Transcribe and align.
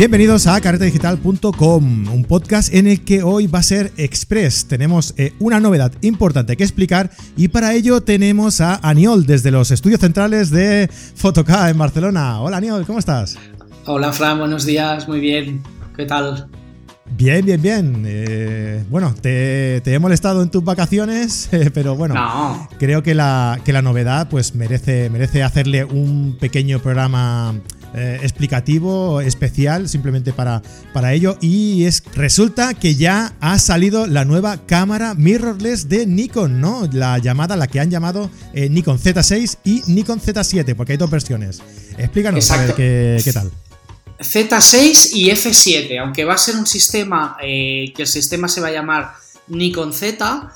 Bienvenidos 0.00 0.46
a 0.46 0.58
carretedigital.com, 0.62 2.08
un 2.08 2.24
podcast 2.24 2.72
en 2.72 2.86
el 2.86 3.04
que 3.04 3.22
hoy 3.22 3.48
va 3.48 3.58
a 3.58 3.62
ser 3.62 3.92
express. 3.98 4.64
Tenemos 4.64 5.12
eh, 5.18 5.34
una 5.38 5.60
novedad 5.60 5.92
importante 6.00 6.56
que 6.56 6.64
explicar 6.64 7.10
y 7.36 7.48
para 7.48 7.74
ello 7.74 8.00
tenemos 8.00 8.62
a 8.62 8.76
Aniol 8.76 9.26
desde 9.26 9.50
los 9.50 9.70
estudios 9.70 10.00
centrales 10.00 10.48
de 10.48 10.88
Fotoca 10.88 11.68
en 11.68 11.76
Barcelona. 11.76 12.40
Hola 12.40 12.56
Aniol, 12.56 12.86
¿cómo 12.86 12.98
estás? 12.98 13.36
Hola 13.84 14.10
Fran, 14.14 14.38
buenos 14.38 14.64
días, 14.64 15.06
muy 15.06 15.20
bien. 15.20 15.62
¿Qué 15.94 16.06
tal? 16.06 16.48
Bien, 17.18 17.44
bien, 17.44 17.60
bien. 17.60 18.04
Eh, 18.06 18.82
bueno, 18.88 19.14
te, 19.20 19.82
he 19.84 19.98
molestado 19.98 20.42
en 20.42 20.48
tus 20.48 20.64
vacaciones, 20.64 21.48
eh, 21.52 21.70
pero 21.74 21.94
bueno, 21.94 22.14
creo 22.78 23.02
que 23.02 23.14
la, 23.14 23.60
que 23.66 23.74
la 23.74 23.82
novedad 23.82 24.30
pues 24.30 24.54
merece, 24.54 25.10
merece 25.10 25.42
hacerle 25.42 25.84
un 25.84 26.38
pequeño 26.40 26.78
programa 26.78 27.54
eh, 27.92 28.20
explicativo, 28.22 29.20
especial, 29.20 29.88
simplemente 29.88 30.32
para, 30.32 30.62
para 30.92 31.12
ello. 31.12 31.36
Y 31.40 31.86
es 31.86 32.04
resulta 32.14 32.74
que 32.74 32.94
ya 32.94 33.34
ha 33.40 33.58
salido 33.58 34.06
la 34.06 34.24
nueva 34.24 34.64
cámara 34.64 35.14
mirrorless 35.14 35.88
de 35.88 36.06
Nikon, 36.06 36.60
¿no? 36.60 36.88
La 36.92 37.18
llamada, 37.18 37.56
la 37.56 37.66
que 37.66 37.80
han 37.80 37.90
llamado 37.90 38.30
eh, 38.54 38.68
Nikon 38.68 38.98
Z6 38.98 39.58
y 39.64 39.82
Nikon 39.88 40.20
Z7, 40.20 40.76
porque 40.76 40.92
hay 40.92 40.98
dos 40.98 41.10
versiones. 41.10 41.62
Explícanos 41.98 42.48
a 42.52 42.58
ver 42.58 42.74
qué, 42.74 43.30
tal. 43.34 43.50
Z6 44.20 45.10
y 45.14 45.30
F7, 45.30 46.00
aunque 46.00 46.24
va 46.24 46.34
a 46.34 46.38
ser 46.38 46.56
un 46.56 46.66
sistema 46.66 47.36
eh, 47.42 47.92
que 47.96 48.02
el 48.02 48.08
sistema 48.08 48.46
se 48.46 48.60
va 48.60 48.68
a 48.68 48.72
llamar 48.72 49.14
Nikon 49.48 49.92
Z, 49.92 50.52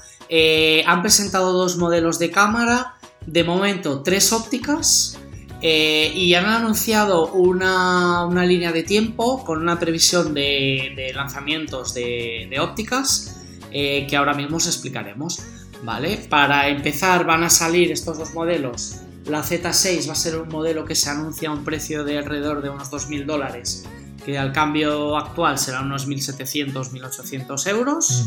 han 0.86 1.02
presentado 1.02 1.52
dos 1.52 1.78
modelos 1.78 2.20
de 2.20 2.30
cámara, 2.30 2.94
de 3.26 3.42
momento 3.42 4.02
tres 4.02 4.32
ópticas, 4.32 5.18
eh, 5.66 6.12
y 6.14 6.34
han 6.34 6.44
anunciado 6.44 7.32
una, 7.32 8.28
línea 8.44 8.70
de 8.70 8.82
tiempo 8.82 9.42
con 9.42 9.62
una 9.62 9.80
previsión 9.80 10.34
de, 10.34 11.10
lanzamientos 11.14 11.94
de, 11.94 12.54
ópticas 12.60 13.40
eh, 13.72 14.06
que 14.06 14.14
ahora 14.14 14.34
mismo 14.34 14.58
os 14.58 14.66
explicaremos. 14.66 15.40
¿vale? 15.82 16.18
Para 16.28 16.68
empezar 16.68 17.24
van 17.24 17.44
a 17.44 17.48
salir 17.48 17.90
estos 17.92 18.18
dos 18.18 18.34
modelos. 18.34 18.96
La 19.24 19.42
Z6 19.42 20.06
va 20.06 20.12
a 20.12 20.16
ser 20.16 20.36
un 20.36 20.50
modelo 20.50 20.84
que 20.84 20.94
se 20.94 21.08
anuncia 21.08 21.48
a 21.48 21.52
un 21.52 21.64
precio 21.64 22.04
de 22.04 22.18
alrededor 22.18 22.60
de 22.60 22.68
unos 22.68 22.90
2.000 22.90 23.24
dólares 23.24 23.86
que 24.24 24.38
al 24.38 24.52
cambio 24.52 25.16
actual 25.16 25.58
será 25.58 25.82
unos 25.82 26.08
1.700, 26.08 26.90
1.800 26.90 27.66
euros. 27.68 28.26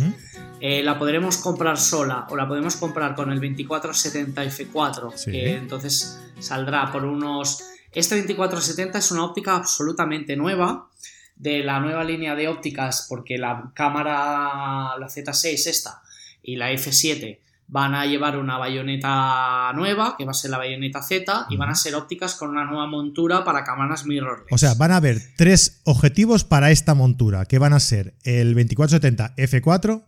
Eh, 0.60 0.84
la 0.84 0.98
podremos 0.98 1.38
comprar 1.38 1.78
sola 1.78 2.28
o 2.30 2.36
la 2.36 2.48
podemos 2.48 2.76
comprar 2.76 3.16
con 3.16 3.32
el 3.32 3.40
2470 3.40 4.44
F4, 4.46 5.26
que 5.26 5.56
entonces 5.56 6.20
saldrá 6.40 6.92
por 6.92 7.06
unos... 7.06 7.64
Este 7.92 8.16
2470 8.16 9.00
es 9.00 9.12
una 9.12 9.26
óptica 9.26 9.56
absolutamente 9.56 10.36
nueva, 10.36 10.90
de 11.36 11.64
la 11.64 11.80
nueva 11.80 12.04
línea 12.04 12.36
de 12.36 12.48
ópticas, 12.48 13.06
porque 13.08 13.38
la 13.38 13.72
cámara, 13.74 14.98
la 15.00 15.08
Z6 15.08 15.68
esta 15.68 16.02
y 16.42 16.56
la 16.56 16.72
F7 16.72 17.40
van 17.68 17.96
a 17.96 18.06
llevar 18.06 18.38
una 18.38 18.58
bayoneta 18.58 19.72
nueva, 19.76 20.16
que 20.18 20.24
va 20.26 20.32
a 20.32 20.34
ser 20.34 20.52
la 20.52 20.58
bayoneta 20.58 21.02
Z, 21.02 21.48
y 21.50 21.58
van 21.58 21.70
a 21.70 21.76
ser 21.76 21.96
ópticas 21.96 22.36
con 22.36 22.50
una 22.50 22.66
nueva 22.66 22.88
montura 22.88 23.44
para 23.44 23.64
cámaras 23.64 24.06
mirrorless. 24.06 24.48
O 24.52 24.58
sea, 24.58 24.74
van 24.76 24.92
a 24.92 24.98
haber 24.98 25.22
tres 25.36 25.82
objetivos 25.84 26.46
para 26.46 26.72
esta 26.72 26.94
montura, 26.96 27.46
que 27.46 27.60
van 27.60 27.74
a 27.74 27.80
ser 27.80 28.16
el 28.24 28.54
2470 28.54 29.36
F4, 29.36 30.06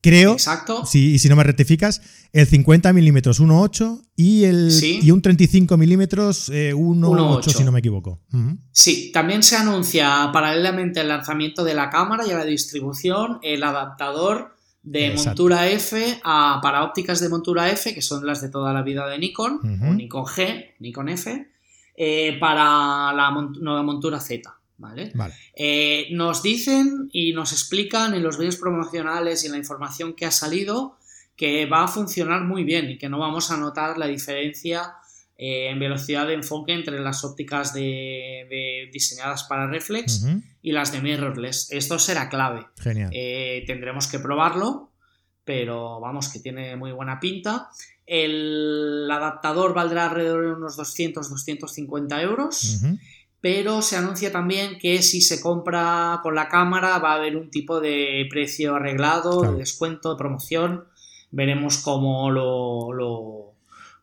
creo, 0.00 0.32
Exacto. 0.32 0.84
Si, 0.86 1.14
y 1.14 1.18
si 1.20 1.28
no 1.28 1.36
me 1.36 1.44
rectificas, 1.44 2.02
el 2.32 2.46
50 2.46 2.92
mm 2.92 2.98
1.8 2.98 4.02
y, 4.16 4.44
el, 4.44 4.70
y 5.02 5.10
un 5.12 5.22
35 5.22 5.76
mm 5.76 6.02
1.8, 6.02 7.52
si 7.52 7.64
no 7.64 7.70
me 7.70 7.78
equivoco. 7.78 8.20
Sí, 8.72 9.12
también 9.12 9.44
se 9.44 9.56
anuncia 9.56 10.30
paralelamente 10.32 10.98
al 10.98 11.08
lanzamiento 11.08 11.62
de 11.62 11.74
la 11.74 11.90
cámara 11.90 12.26
y 12.26 12.32
a 12.32 12.38
la 12.38 12.44
distribución 12.44 13.38
el 13.42 13.62
adaptador 13.62 14.57
de 14.82 15.14
montura 15.14 15.68
F 15.68 16.20
a, 16.24 16.60
para 16.62 16.84
ópticas 16.84 17.20
de 17.20 17.28
montura 17.28 17.70
F, 17.70 17.94
que 17.94 18.02
son 18.02 18.26
las 18.26 18.40
de 18.40 18.48
toda 18.48 18.72
la 18.72 18.82
vida 18.82 19.06
de 19.08 19.18
Nikon, 19.18 19.60
o 19.82 19.94
Nikon 19.94 20.24
G, 20.24 20.74
Nikon 20.78 21.08
F, 21.10 21.50
eh, 21.96 22.36
para 22.38 23.12
la 23.12 23.30
nueva 23.60 23.82
montura 23.82 24.20
Z. 24.20 24.54
¿Vale? 24.80 25.12
Eh, 25.56 26.06
nos 26.12 26.40
dicen 26.40 27.08
y 27.12 27.32
nos 27.32 27.50
explican 27.50 28.14
en 28.14 28.22
los 28.22 28.38
vídeos 28.38 28.56
promocionales 28.56 29.42
y 29.42 29.46
en 29.46 29.52
la 29.52 29.58
información 29.58 30.14
que 30.14 30.24
ha 30.24 30.30
salido 30.30 30.98
que 31.38 31.66
va 31.66 31.84
a 31.84 31.88
funcionar 31.88 32.42
muy 32.44 32.64
bien 32.64 32.90
y 32.90 32.98
que 32.98 33.08
no 33.08 33.18
vamos 33.18 33.50
a 33.50 33.56
notar 33.56 33.96
la 33.96 34.06
diferencia 34.06 34.94
eh, 35.40 35.70
en 35.70 35.78
velocidad 35.78 36.26
de 36.26 36.34
enfoque 36.34 36.72
entre 36.72 36.98
las 36.98 37.22
ópticas 37.22 37.72
de, 37.72 38.90
diseñadas 38.92 39.44
para 39.44 39.68
reflex 39.68 40.26
y 40.60 40.72
las 40.72 40.90
de 40.90 41.00
mirrorless. 41.00 41.70
Esto 41.70 42.00
será 42.00 42.28
clave. 42.28 42.66
Genial. 42.80 43.10
Eh, 43.12 43.62
tendremos 43.64 44.08
que 44.08 44.18
probarlo, 44.18 44.90
pero 45.44 46.00
vamos, 46.00 46.28
que 46.28 46.40
tiene 46.40 46.74
muy 46.74 46.90
buena 46.90 47.20
pinta. 47.20 47.68
El 48.04 49.08
adaptador 49.08 49.74
valdrá 49.74 50.06
alrededor 50.06 50.44
de 50.44 50.52
unos 50.54 50.76
200-250 50.76 52.20
euros. 52.20 52.80
Pero 53.40 53.80
se 53.80 53.96
anuncia 53.96 54.32
también 54.32 54.80
que 54.80 55.02
si 55.02 55.20
se 55.20 55.40
compra 55.40 56.18
con 56.24 56.34
la 56.34 56.48
cámara 56.48 56.98
va 56.98 57.12
a 57.12 57.14
haber 57.14 57.36
un 57.36 57.52
tipo 57.52 57.78
de 57.78 58.26
precio 58.28 58.74
arreglado, 58.74 59.42
de 59.42 59.58
descuento, 59.58 60.10
de 60.10 60.18
promoción. 60.18 60.86
Veremos 61.30 61.78
cómo 61.78 62.28
lo 62.32 63.47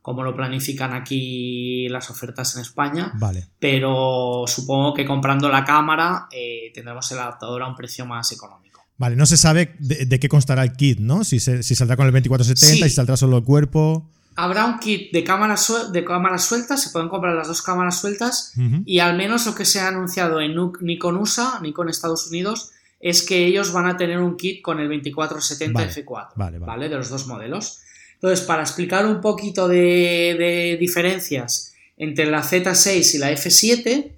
cómo 0.05 0.21
lo 0.21 0.35
planifican 0.35 0.93
aquí 0.93 1.89
las 1.89 2.11
ofertas 2.11 2.55
en 2.55 2.61
España. 2.61 3.11
Vale. 3.15 3.47
Pero 3.57 4.43
supongo 4.45 4.93
que 4.93 5.03
comprando 5.03 5.49
la 5.49 5.65
cámara 5.65 6.27
eh, 6.31 6.71
tendremos 6.75 7.11
el 7.11 7.17
adaptador 7.17 7.63
a 7.63 7.67
un 7.67 7.75
precio 7.75 8.05
más 8.05 8.31
económico. 8.31 8.85
Vale, 8.99 9.15
no 9.15 9.25
se 9.25 9.35
sabe 9.35 9.75
de, 9.79 10.19
qué 10.19 10.29
constará 10.29 10.61
el 10.61 10.73
kit, 10.73 10.99
¿no? 10.99 11.23
Si, 11.23 11.39
saldrá 11.39 11.95
con 11.95 12.05
el 12.05 12.11
2470, 12.11 12.87
si 12.87 12.93
saldrá 12.93 13.17
solo 13.17 13.37
el 13.37 13.43
cuerpo. 13.43 14.07
Habrá 14.35 14.67
un 14.67 14.77
kit 14.77 15.11
de 15.11 15.23
cámaras, 15.23 15.91
de 15.91 16.05
cámaras 16.05 16.45
sueltas, 16.45 16.83
se 16.83 16.91
pueden 16.91 17.09
comprar 17.09 17.33
las 17.33 17.47
dos 17.47 17.63
cámaras 17.63 17.99
sueltas 17.99 18.53
y 18.85 18.99
al 18.99 19.17
menos 19.17 19.47
lo 19.47 19.55
que 19.55 19.65
se 19.65 19.79
ha 19.79 19.87
anunciado 19.87 20.39
en 20.39 20.55
Nikon 20.81 21.17
USA, 21.17 21.59
Nikon 21.63 21.89
Estados 21.89 22.27
Unidos, 22.27 22.69
es 22.99 23.23
que 23.23 23.47
ellos 23.47 23.73
van 23.73 23.87
a 23.87 23.97
tener 23.97 24.19
un 24.19 24.37
kit 24.37 24.61
con 24.61 24.79
el 24.79 24.87
2470 24.87 25.89
F4, 25.89 26.27
vale, 26.35 26.59
vale. 26.59 26.89
De 26.89 26.95
los 26.95 27.09
dos 27.09 27.25
modelos. 27.25 27.81
Entonces, 28.25 28.47
para 28.47 28.63
explicar 28.63 29.05
un 29.05 29.21
poquito 29.21 29.67
de, 29.67 30.77
diferencias 30.79 31.75
entre 31.95 32.25
la 32.25 32.41
Z6 32.41 33.13
y 33.13 33.17
la 33.19 33.31
F7, 33.31 34.13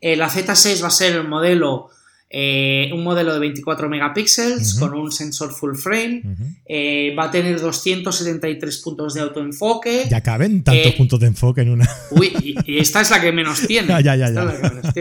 eh, 0.00 0.16
la 0.16 0.30
Z6 0.30 0.84
va 0.84 0.86
a 0.86 0.90
ser 0.92 1.18
un 1.18 1.28
modelo, 1.28 1.88
eh, 2.30 2.92
un 2.94 3.02
modelo 3.02 3.34
de 3.34 3.40
24 3.40 3.88
megapíxeles 3.88 4.74
con 4.74 4.94
un 4.94 5.10
sensor 5.10 5.52
full 5.52 5.74
frame, 5.74 6.22
eh, 6.64 7.12
va 7.18 7.24
a 7.24 7.30
tener 7.32 7.60
273 7.60 8.78
puntos 8.78 9.14
de 9.14 9.22
autoenfoque. 9.22 10.06
Ya 10.08 10.22
caben 10.22 10.62
tantos 10.62 10.92
puntos 10.92 11.18
de 11.18 11.26
enfoque 11.26 11.62
en 11.62 11.70
una. 11.70 11.90
Uy, 12.12 12.56
y, 12.64 12.78
esta 12.78 13.00
es 13.00 13.10
la 13.10 13.20
que 13.20 13.32
menos 13.32 13.62
tiene. 13.66 13.88
ya, 13.88 14.14
ya, 14.14 14.30
ya. 14.30 14.92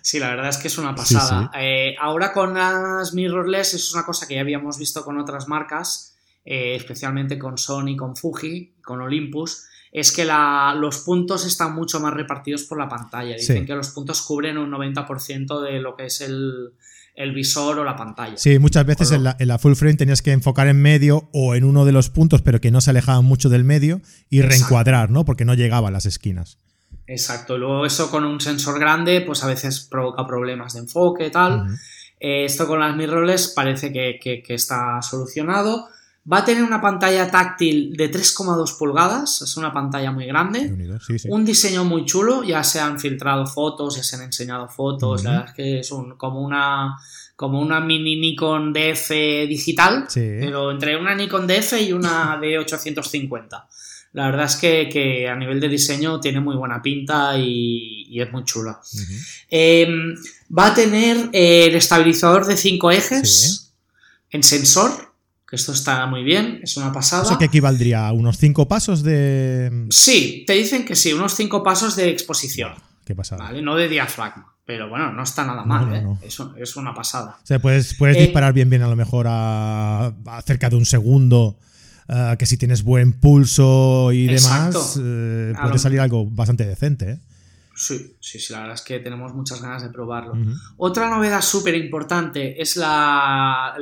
Sí, 0.00 0.20
la 0.20 0.28
verdad 0.28 0.50
es 0.50 0.58
que 0.58 0.68
es 0.68 0.78
una 0.78 0.94
pasada. 0.94 1.50
ahora 1.98 2.32
con 2.32 2.54
las 2.54 3.12
mirrorless 3.14 3.74
es 3.74 3.92
una 3.92 4.06
cosa 4.06 4.28
que 4.28 4.36
ya 4.36 4.42
habíamos 4.42 4.78
visto 4.78 5.04
con 5.04 5.18
otras 5.18 5.48
marcas 5.48 6.13
eh, 6.44 6.74
especialmente 6.74 7.38
con 7.38 7.56
Sony, 7.56 7.96
con 7.96 8.16
Fuji, 8.16 8.74
con 8.82 9.00
Olympus, 9.00 9.64
es 9.94 10.10
que 10.10 10.26
los 10.76 10.98
puntos 10.98 11.46
están 11.46 11.74
mucho 11.74 12.00
más 12.00 12.12
repartidos 12.12 12.64
por 12.64 12.78
la 12.78 12.88
pantalla. 12.88 13.36
Dicen 13.36 13.64
que 13.64 13.76
los 13.76 13.90
puntos 13.90 14.20
cubren 14.22 14.58
un 14.58 14.70
90% 14.72 15.62
de 15.62 15.80
lo 15.80 15.94
que 15.94 16.06
es 16.06 16.20
el, 16.20 16.72
visor 17.32 17.78
o 17.78 17.84
la 17.84 17.96
pantalla. 17.96 18.36
Sí, 18.36 18.58
muchas 18.58 18.84
veces 18.84 19.12
en 19.12 19.22
la, 19.22 19.58
full 19.58 19.74
frame 19.74 19.94
tenías 19.94 20.20
que 20.20 20.32
enfocar 20.32 20.66
en 20.66 20.82
medio 20.82 21.30
o 21.32 21.54
en 21.54 21.62
uno 21.62 21.84
de 21.84 21.92
los 21.92 22.10
puntos, 22.10 22.42
pero 22.42 22.60
que 22.60 22.72
no 22.72 22.80
se 22.80 22.90
alejaban 22.90 23.24
mucho 23.24 23.48
del 23.48 23.62
medio 23.62 24.00
y 24.28 24.42
reencuadrar, 24.42 25.10
¿no? 25.10 25.24
Porque 25.24 25.44
no 25.44 25.54
llegaba 25.54 25.88
a 25.88 25.92
las 25.92 26.06
esquinas. 26.06 26.58
Exacto, 27.06 27.56
luego 27.56 27.86
eso 27.86 28.10
con 28.10 28.24
un 28.24 28.40
sensor 28.40 28.80
grande, 28.80 29.20
pues 29.20 29.44
a 29.44 29.46
veces 29.46 29.86
provoca 29.88 30.26
problemas 30.26 30.72
de 30.72 30.80
enfoque 30.80 31.26
y 31.28 31.30
tal. 31.30 31.68
Eh, 32.18 32.46
esto 32.46 32.66
con 32.66 32.80
las 32.80 32.96
mirrorless 32.96 33.52
parece 33.54 33.92
que, 33.92 34.18
que 34.20 34.54
está 34.54 35.00
solucionado. 35.02 35.86
Va 36.30 36.38
a 36.38 36.44
tener 36.44 36.62
una 36.62 36.80
pantalla 36.80 37.30
táctil 37.30 37.94
de 37.94 38.10
3,2 38.10 38.78
pulgadas, 38.78 39.42
es 39.42 39.56
una 39.58 39.72
pantalla 39.72 40.10
muy 40.10 40.24
grande. 40.24 40.72
Un 41.28 41.44
diseño 41.44 41.84
muy 41.84 42.06
chulo, 42.06 42.42
ya 42.42 42.64
se 42.64 42.80
han 42.80 42.98
filtrado 42.98 43.46
fotos, 43.46 43.96
ya 43.96 44.02
se 44.02 44.16
han 44.16 44.22
enseñado 44.22 44.68
fotos, 44.68 45.22
la 45.22 45.30
verdad 45.30 45.48
es 45.48 45.54
que 45.54 45.78
es 45.80 45.90
como 46.16 46.40
una 46.40 46.96
como 47.36 47.60
una 47.60 47.80
mini 47.80 48.16
Nikon 48.16 48.72
DF 48.72 49.10
digital, 49.48 50.06
pero 50.14 50.70
entre 50.70 50.96
una 50.96 51.14
Nikon 51.14 51.46
DF 51.46 51.74
y 51.82 51.92
una 51.92 52.38
de 52.40 52.58
850. 52.58 53.68
La 54.12 54.26
verdad 54.26 54.46
es 54.46 54.56
que, 54.56 55.28
a 55.28 55.34
nivel 55.34 55.58
de 55.58 55.68
diseño 55.68 56.20
tiene 56.20 56.40
muy 56.40 56.54
buena 56.54 56.80
pinta 56.80 57.36
y, 57.36 58.18
es 58.18 58.30
muy 58.30 58.44
chula. 58.44 58.80
Em, 59.50 60.14
va 60.56 60.68
a 60.68 60.74
tener 60.74 61.30
el 61.32 61.74
estabilizador 61.74 62.46
de 62.46 62.56
5 62.56 62.90
ejes 62.92 63.72
en 64.30 64.42
sensor 64.44 65.13
esto 65.54 65.72
está 65.72 66.06
muy 66.06 66.22
bien, 66.22 66.60
es 66.62 66.76
una 66.76 66.92
pasada. 66.92 67.22
¿Eso 67.22 67.38
que 67.38 67.46
equivaldría 67.46 68.08
a 68.08 68.12
unos 68.12 68.38
cinco 68.38 68.68
pasos 68.68 69.02
de...? 69.02 69.86
Sí, 69.90 70.44
te 70.46 70.54
dicen 70.54 70.84
que 70.84 70.96
sí, 70.96 71.12
unos 71.12 71.34
cinco 71.34 71.62
pasos 71.62 71.96
de 71.96 72.10
exposición. 72.10 72.72
Qué 73.04 73.14
pasada. 73.14 73.44
¿vale? 73.44 73.62
No 73.62 73.76
de 73.76 73.88
diafragma. 73.88 74.54
Pero 74.66 74.88
bueno, 74.88 75.12
no 75.12 75.22
está 75.22 75.44
nada 75.44 75.64
mal, 75.64 75.94
¿eh? 75.94 76.04
Es, 76.56 76.76
una 76.76 76.94
pasada. 76.94 77.36
O 77.42 77.46
sea, 77.46 77.58
puedes, 77.58 77.94
puedes 77.94 78.16
eh, 78.16 78.22
disparar 78.22 78.54
bien, 78.54 78.70
bien 78.70 78.82
a 78.82 78.88
lo 78.88 78.96
mejor 78.96 79.26
a, 79.28 80.14
cerca 80.46 80.70
de 80.70 80.76
un 80.76 80.86
segundo. 80.86 81.58
Eh, 82.08 82.36
que 82.38 82.46
si 82.46 82.56
tienes 82.56 82.82
buen 82.82 83.12
pulso 83.12 84.10
y 84.12 84.26
demás, 84.26 84.94
puede 84.94 85.78
salir 85.78 86.00
algo 86.00 86.24
bastante 86.26 86.64
decente. 86.64 87.10
¿eh? 87.10 87.18
Sí, 87.84 88.16
sí, 88.18 88.38
sí, 88.38 88.50
la 88.50 88.60
verdad 88.60 88.76
es 88.76 88.80
que 88.80 88.98
tenemos 88.98 89.34
muchas 89.34 89.60
ganas 89.60 89.82
de 89.82 89.90
probarlo. 89.90 90.32
Otra 90.78 91.10
novedad 91.10 91.42
súper 91.42 91.74
importante 91.74 92.58
es 92.60 92.78
la, 92.78 93.74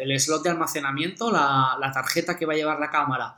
el 0.00 0.18
slot 0.18 0.42
de 0.42 0.48
almacenamiento, 0.48 1.30
la, 1.30 1.90
tarjeta 1.92 2.38
que 2.38 2.46
va 2.46 2.54
a 2.54 2.56
llevar 2.56 2.80
la 2.80 2.90
cámara. 2.90 3.36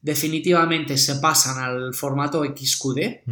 Definitivamente 0.00 0.96
se 0.96 1.16
pasan 1.16 1.58
al 1.58 1.92
formato 1.92 2.44
XQD, 2.44 3.24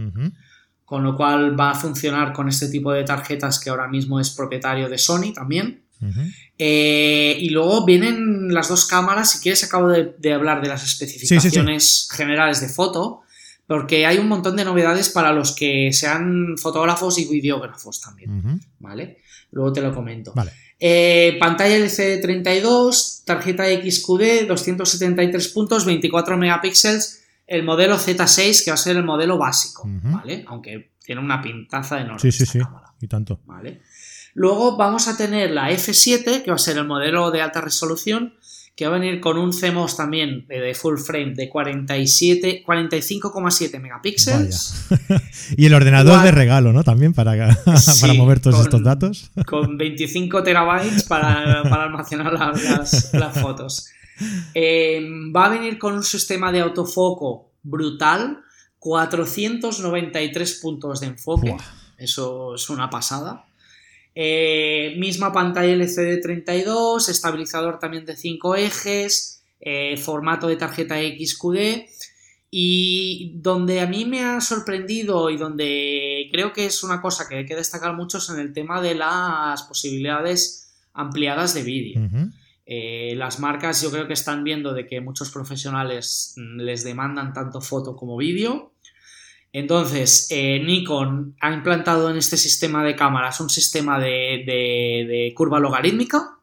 con 0.85 1.05
lo 1.05 1.14
cual 1.17 1.59
va 1.59 1.70
a 1.70 1.75
funcionar 1.76 2.32
con 2.32 2.49
este 2.49 2.69
tipo 2.69 2.91
de 2.91 3.05
tarjetas 3.05 3.61
que 3.61 3.70
ahora 3.70 3.87
mismo 3.87 4.19
es 4.19 4.31
propietario 4.31 4.88
de 4.88 4.99
Sony 4.99 5.32
también. 5.32 5.85
Eh, 6.58 7.37
y 7.38 7.50
luego 7.50 7.87
vienen 7.87 8.53
las 8.53 8.69
dos 8.69 8.85
cámaras, 8.87 9.31
si 9.31 9.38
quieres 9.38 9.62
acabo 9.62 9.87
de, 9.87 10.32
hablar 10.32 10.61
de 10.61 10.67
las 10.67 10.82
especificaciones 10.82 12.08
generales 12.11 12.61
de 12.61 12.69
foto 12.69 13.23
porque 13.73 14.05
hay 14.05 14.19
un 14.19 14.29
montón 14.29 14.55
de 14.55 14.67
novedades 14.67 15.09
para 15.09 15.33
los 15.33 15.53
que 15.57 15.95
sean 15.95 16.59
fotógrafos 16.59 17.19
y 17.19 17.25
videógrafos 17.25 18.03
también, 18.03 18.61
¿vale? 18.81 19.17
Luego 19.51 19.73
te 19.73 19.81
lo 19.81 19.95
comento. 19.95 20.35
Vale. 20.35 20.53
Eh, 20.79 21.39
pantalla 21.41 21.77
LCD 21.77 22.21
32, 22.21 23.23
tarjeta 23.25 23.65
XQD, 23.65 24.47
273 24.47 25.49
puntos, 25.49 25.87
24 25.87 26.37
megapíxeles, 26.37 27.25
el 27.47 27.63
modelo 27.63 27.97
Z6 27.97 28.63
que 28.63 28.73
va 28.73 28.75
a 28.75 28.77
ser 28.77 28.97
el 28.97 29.05
modelo 29.05 29.39
básico, 29.39 29.85
¿vale? 29.87 30.45
Aunque 30.49 30.91
tiene 31.03 31.23
una 31.23 31.41
pintaza 31.41 31.99
enorme. 31.99 32.21
Sí, 32.21 32.31
sí, 32.31 32.45
sí, 32.45 32.59
y 33.01 33.09
tanto. 33.09 33.41
¿vale? 33.47 33.81
Luego 34.35 34.77
vamos 34.77 35.09
a 35.09 35.17
tener 35.17 35.51
la 35.53 35.71
F7, 35.71 36.43
que 36.43 36.51
va 36.51 36.57
a 36.57 36.59
ser 36.59 36.77
el 36.77 36.87
modelo 36.87 37.31
de 37.31 37.41
alta 37.41 37.63
resolución, 37.63 38.35
que 38.75 38.87
va 38.87 38.97
a 38.97 38.99
venir 38.99 39.21
con 39.21 39.37
un 39.37 39.53
CMOS 39.53 39.97
también 39.97 40.47
de 40.49 40.75
full 40.75 40.97
frame 40.97 41.35
de 41.35 41.49
47, 41.51 42.65
45,7 42.67 43.81
megapíxeles. 43.81 44.89
y 45.57 45.67
el 45.67 45.75
ordenador 45.75 46.23
de 46.23 46.31
regalo, 46.31 46.73
¿no? 46.73 46.83
También 46.83 47.13
para, 47.13 47.33
para 48.01 48.15
mover 48.15 48.41
todos 48.41 48.61
estos 48.61 48.83
datos. 48.83 49.31
con 49.47 49.77
25 49.77 50.43
terabytes 50.43 51.05
para, 51.05 51.61
almacenar 51.61 52.33
las, 52.33 53.39
fotos. 53.39 53.89
Em, 54.55 55.33
va 55.35 55.47
a 55.47 55.49
venir 55.51 55.79
con 55.79 55.95
un 55.95 56.03
sistema 56.03 56.51
de 56.51 56.61
autofoco 56.61 57.53
brutal, 57.63 58.39
493 58.79 60.61
puntos 60.63 61.01
de 61.01 61.09
enfoque. 61.09 61.57
Eso 61.99 62.55
es 62.55 62.71
una 62.71 62.89
pasada. 62.89 63.45
Eh, 64.14 64.94
misma 64.99 65.32
pantalla 65.32 65.73
LCD 65.73 66.20
32, 66.20 67.09
estabilizador 67.09 67.79
también 67.79 68.05
de 68.05 68.17
5 68.17 68.56
ejes, 68.56 69.43
eh, 69.61 69.97
formato 69.97 70.49
de 70.49 70.56
tarjeta 70.56 70.97
XQD. 70.97 71.87
Y 72.55 73.32
donde 73.37 73.81
a 73.81 73.87
mí 73.87 74.05
me 74.05 74.25
ha 74.25 74.41
sorprendido 74.43 75.31
y 75.31 75.38
donde 75.38 76.29
creo 76.31 76.53
que 76.53 76.67
es 76.67 76.82
una 76.82 77.00
cosa 77.00 77.26
que 77.26 77.37
hay 77.37 77.47
que 77.47 77.56
destacar 77.56 77.94
mucho 77.97 78.19
es 78.19 78.29
en 78.29 78.41
el 78.41 78.53
tema 78.53 78.82
de 78.82 78.94
las 78.94 79.62
posibilidades 79.62 80.70
ampliadas 80.93 81.55
de 81.55 81.62
vídeo. 81.62 82.03
Eh, 82.67 83.15
las 83.17 83.41
marcas 83.41 83.81
yo 83.81 83.91
creo 83.91 84.06
que 84.06 84.12
están 84.12 84.44
viendo 84.44 84.75
de 84.75 84.87
que 84.87 85.00
muchos 85.00 85.31
profesionales 85.31 86.35
les 86.37 86.85
demandan 86.85 87.32
tanto 87.32 87.62
foto 87.62 87.97
como 87.97 88.19
vídeo 88.19 88.72
entonces, 89.53 90.29
eh, 90.31 90.63
Nikon 90.65 91.37
ha 91.41 91.53
implantado 91.53 92.11
en 92.11 92.17
este 92.17 92.39
sistema 92.39 92.83
de 92.85 92.97
cámaras 92.97 93.41
un 93.41 93.51
sistema 93.51 93.99
de, 93.99 95.33
curva 95.37 95.61
logarítmica 95.61 96.37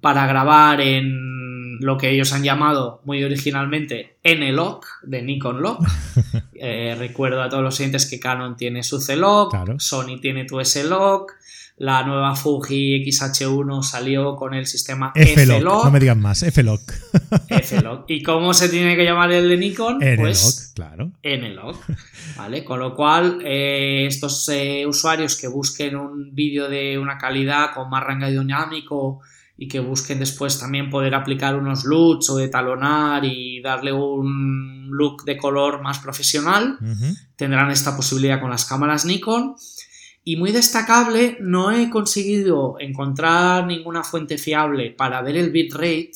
para 0.00 0.26
grabar 0.26 0.80
en 0.80 1.78
lo 1.80 1.96
que 1.96 2.10
ellos 2.10 2.32
han 2.32 2.42
llamado 2.42 3.00
muy 3.04 3.22
originalmente 3.24 4.18
N-Log, 4.22 4.84
de 5.02 5.22
Nikon 5.22 5.62
Log. 5.62 5.78
Eh, 6.64 6.94
recuerdo 6.96 7.42
a 7.42 7.48
todos 7.48 7.64
los 7.64 7.74
siguientes 7.74 8.08
que 8.08 8.20
Canon 8.20 8.56
tiene 8.56 8.84
su 8.84 9.00
C-Log, 9.00 9.50
Sony 9.78 10.20
tiene 10.20 10.44
tu 10.44 10.60
S-Log, 10.60 11.26
la 11.82 12.04
nueva 12.04 12.36
Fuji 12.36 13.04
XH1 13.04 13.82
salió 13.82 14.36
con 14.36 14.54
el 14.54 14.66
sistema 14.66 15.10
F-Log. 15.16 15.84
No 15.84 15.90
me 15.90 15.98
digan 15.98 16.20
más, 16.20 16.44
F-Log. 16.44 16.80
F-Log. 17.48 18.04
¿Y 18.06 18.22
cómo 18.22 18.54
se 18.54 18.68
tiene 18.68 18.94
que 18.94 19.02
llamar 19.02 19.32
el 19.32 19.48
de 19.48 19.56
Nikon? 19.56 19.98
Pues 20.16 20.70
claro. 20.76 21.10
N-Log. 21.24 21.76
¿Vale? 22.36 22.62
Con 22.62 22.78
lo 22.78 22.94
cual, 22.94 23.40
eh, 23.44 24.06
estos 24.06 24.48
eh, 24.50 24.86
usuarios 24.86 25.34
que 25.34 25.48
busquen 25.48 25.96
un 25.96 26.32
vídeo 26.32 26.68
de 26.68 26.96
una 27.00 27.18
calidad 27.18 27.74
con 27.74 27.90
más 27.90 28.04
rango 28.04 28.28
dinámico 28.28 29.20
y 29.56 29.66
que 29.66 29.80
busquen 29.80 30.20
después 30.20 30.60
también 30.60 30.88
poder 30.88 31.16
aplicar 31.16 31.56
unos 31.56 31.84
LUTs 31.84 32.30
o 32.30 32.38
etalonar 32.38 33.24
y 33.24 33.60
darle 33.60 33.92
un 33.92 34.88
look 34.88 35.24
de 35.24 35.36
color 35.36 35.82
más 35.82 35.98
profesional, 35.98 36.78
tendrán 37.34 37.72
esta 37.72 37.96
posibilidad 37.96 38.40
con 38.40 38.50
las 38.50 38.66
cámaras 38.66 39.04
Nikon. 39.04 39.56
Y 40.24 40.36
muy 40.36 40.52
destacable, 40.52 41.36
no 41.40 41.72
he 41.72 41.90
conseguido 41.90 42.76
encontrar 42.78 43.66
ninguna 43.66 44.04
fuente 44.04 44.38
fiable 44.38 44.90
para 44.90 45.20
ver 45.22 45.36
el 45.36 45.50
bitrate 45.50 46.12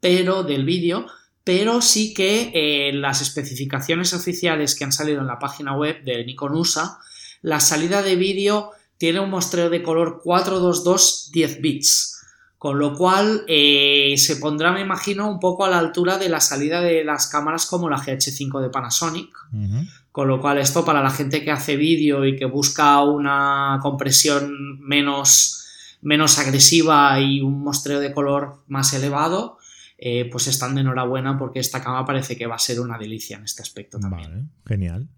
pero, 0.00 0.42
del 0.42 0.64
vídeo, 0.64 1.06
pero 1.44 1.80
sí 1.80 2.12
que 2.12 2.50
eh, 2.54 2.92
las 2.92 3.22
especificaciones 3.22 4.12
oficiales 4.12 4.74
que 4.74 4.84
han 4.84 4.92
salido 4.92 5.20
en 5.20 5.26
la 5.26 5.38
página 5.38 5.76
web 5.76 6.04
de 6.04 6.24
Nikon 6.24 6.54
USA, 6.54 6.98
la 7.40 7.60
salida 7.60 8.02
de 8.02 8.16
vídeo 8.16 8.72
tiene 8.98 9.20
un 9.20 9.30
muestreo 9.30 9.68
de 9.70 9.82
color 9.82 10.20
422 10.22 11.30
10 11.32 11.60
bits, 11.60 12.20
con 12.58 12.78
lo 12.78 12.94
cual 12.94 13.44
eh, 13.48 14.14
se 14.16 14.36
pondrá, 14.36 14.72
me 14.72 14.80
imagino, 14.80 15.28
un 15.28 15.40
poco 15.40 15.64
a 15.64 15.70
la 15.70 15.78
altura 15.78 16.18
de 16.18 16.28
la 16.28 16.40
salida 16.40 16.80
de 16.80 17.02
las 17.02 17.26
cámaras 17.26 17.66
como 17.66 17.90
la 17.90 17.96
GH5 17.96 18.60
de 18.60 18.70
Panasonic. 18.70 19.34
Con 20.12 20.28
lo 20.28 20.40
cual 20.40 20.58
esto 20.58 20.84
para 20.84 21.02
la 21.02 21.10
gente 21.10 21.42
que 21.42 21.50
hace 21.50 21.76
vídeo 21.76 22.24
y 22.26 22.36
que 22.36 22.44
busca 22.44 23.02
una 23.02 23.78
compresión 23.80 24.78
menos, 24.80 25.64
menos 26.02 26.38
agresiva 26.38 27.18
y 27.18 27.40
un 27.40 27.64
mostreo 27.64 27.98
de 27.98 28.12
color 28.12 28.62
más 28.68 28.92
elevado, 28.92 29.58
eh, 29.96 30.28
pues 30.30 30.48
están 30.48 30.74
de 30.74 30.82
enhorabuena 30.82 31.38
porque 31.38 31.60
esta 31.60 31.82
cama 31.82 32.04
parece 32.04 32.36
que 32.36 32.46
va 32.46 32.56
a 32.56 32.58
ser 32.58 32.78
una 32.78 32.98
delicia 32.98 33.38
en 33.38 33.44
este 33.44 33.62
aspecto 33.62 33.98
también. 33.98 34.30
Vale, 34.30 34.44
genial. 34.66 35.08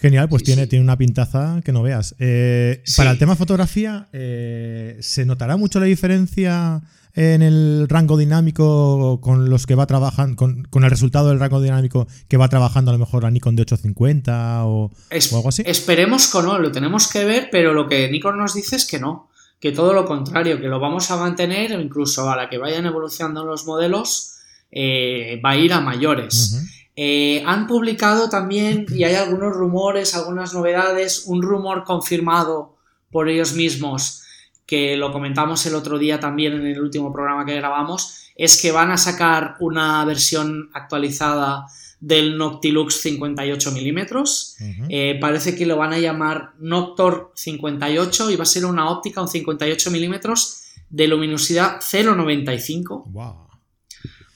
Genial, 0.00 0.30
pues 0.30 0.42
tiene, 0.44 0.66
tiene 0.66 0.82
una 0.82 0.96
pintaza 0.96 1.60
que 1.62 1.72
no 1.72 1.82
veas. 1.82 2.14
Eh, 2.18 2.82
para 2.96 3.10
el 3.10 3.18
tema 3.18 3.36
fotografía, 3.36 4.08
eh, 4.14 4.96
¿se 5.00 5.26
notará 5.26 5.58
mucho 5.58 5.78
la 5.78 5.84
diferencia 5.84 6.80
en 7.14 7.42
el 7.42 7.86
rango 7.88 8.16
dinámico 8.16 9.20
con 9.20 9.50
los 9.50 9.66
que 9.66 9.74
va 9.74 9.86
trabajando, 9.86 10.36
con, 10.36 10.84
el 10.84 10.90
resultado 10.90 11.28
del 11.28 11.40
rango 11.40 11.60
dinámico 11.60 12.06
que 12.28 12.36
va 12.36 12.48
trabajando 12.48 12.90
a 12.90 12.94
lo 12.94 12.98
mejor 12.98 13.24
la 13.24 13.30
Nikon 13.30 13.56
de 13.56 13.62
850 13.62 14.64
o, 14.66 14.90
algo 15.10 15.48
así? 15.48 15.62
Esperemos 15.66 16.28
que 16.28 16.42
no, 16.42 16.58
lo 16.58 16.70
tenemos 16.70 17.08
que 17.08 17.24
ver, 17.24 17.48
pero 17.50 17.72
lo 17.72 17.88
que 17.88 18.10
Nikon 18.10 18.38
nos 18.38 18.54
dice 18.54 18.76
es 18.76 18.86
que 18.86 18.98
no, 18.98 19.30
que 19.58 19.72
todo 19.72 19.92
lo 19.92 20.04
contrario, 20.04 20.60
que 20.60 20.68
lo 20.68 20.80
vamos 20.80 21.10
a 21.10 21.16
mantener, 21.16 21.72
incluso 21.72 22.30
a 22.30 22.36
la 22.36 22.48
que 22.48 22.58
vayan 22.58 22.86
evolucionando 22.86 23.44
los 23.44 23.66
modelos, 23.66 24.36
eh, 24.70 25.40
va 25.44 25.50
a 25.50 25.56
ir 25.56 25.72
a 25.72 25.80
mayores. 25.80 26.64
Eh, 26.96 27.42
han 27.46 27.66
publicado 27.66 28.28
también, 28.28 28.86
y 28.88 29.04
hay 29.04 29.14
algunos 29.14 29.54
rumores, 29.54 30.14
algunas 30.14 30.54
novedades, 30.54 31.24
un 31.26 31.42
rumor 31.42 31.84
confirmado 31.84 32.76
por 33.10 33.28
ellos 33.28 33.54
mismos 33.54 34.22
que 34.70 34.96
lo 34.96 35.10
comentamos 35.10 35.66
el 35.66 35.74
otro 35.74 35.98
día 35.98 36.20
también 36.20 36.52
en 36.52 36.64
el 36.64 36.80
último 36.80 37.12
programa 37.12 37.44
que 37.44 37.56
grabamos, 37.56 38.30
es 38.36 38.62
que 38.62 38.70
van 38.70 38.92
a 38.92 38.96
sacar 38.96 39.56
una 39.58 40.04
versión 40.04 40.70
actualizada 40.72 41.66
del 41.98 42.38
Noctilux 42.38 42.94
58 43.00 43.72
milímetros. 43.72 44.56
Eh, 44.88 45.18
parece 45.20 45.56
que 45.56 45.66
lo 45.66 45.76
van 45.76 45.92
a 45.92 45.98
llamar 45.98 46.52
Noctor 46.60 47.32
58 47.34 48.30
y 48.30 48.36
va 48.36 48.44
a 48.44 48.46
ser 48.46 48.64
una 48.64 48.90
óptica, 48.90 49.20
un 49.20 49.26
58 49.26 49.90
milímetros 49.90 50.62
de 50.88 51.08
luminosidad 51.08 51.80
0,95. 51.80 53.10
O 53.12 53.48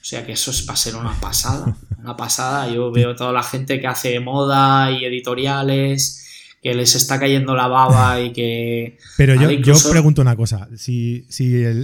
sea 0.01 0.25
que 0.25 0.33
eso 0.33 0.51
va 0.67 0.73
a 0.73 0.77
ser 0.77 0.97
una 0.97 1.17
pasada. 1.21 1.77
Una 1.97 2.17
pasada. 2.17 2.69
Yo 2.69 2.91
veo 2.91 3.15
toda 3.15 3.31
la 3.31 3.41
gente 3.41 3.79
que 3.79 3.87
hace 3.87 4.19
moda 4.19 4.91
y 4.91 5.05
editoriales 5.05 6.24
que 6.65 6.73
les 6.73 6.95
está 6.95 7.19
cayendo 7.19 7.53
la 7.53 7.67
baba 7.67 8.19
y 8.25 8.33
que... 8.33 8.97
Pero 9.17 9.35
yo, 9.35 9.51
yo 9.51 9.75
pregunto 9.91 10.23
una 10.23 10.35
cosa, 10.35 10.67
si, 10.75 11.27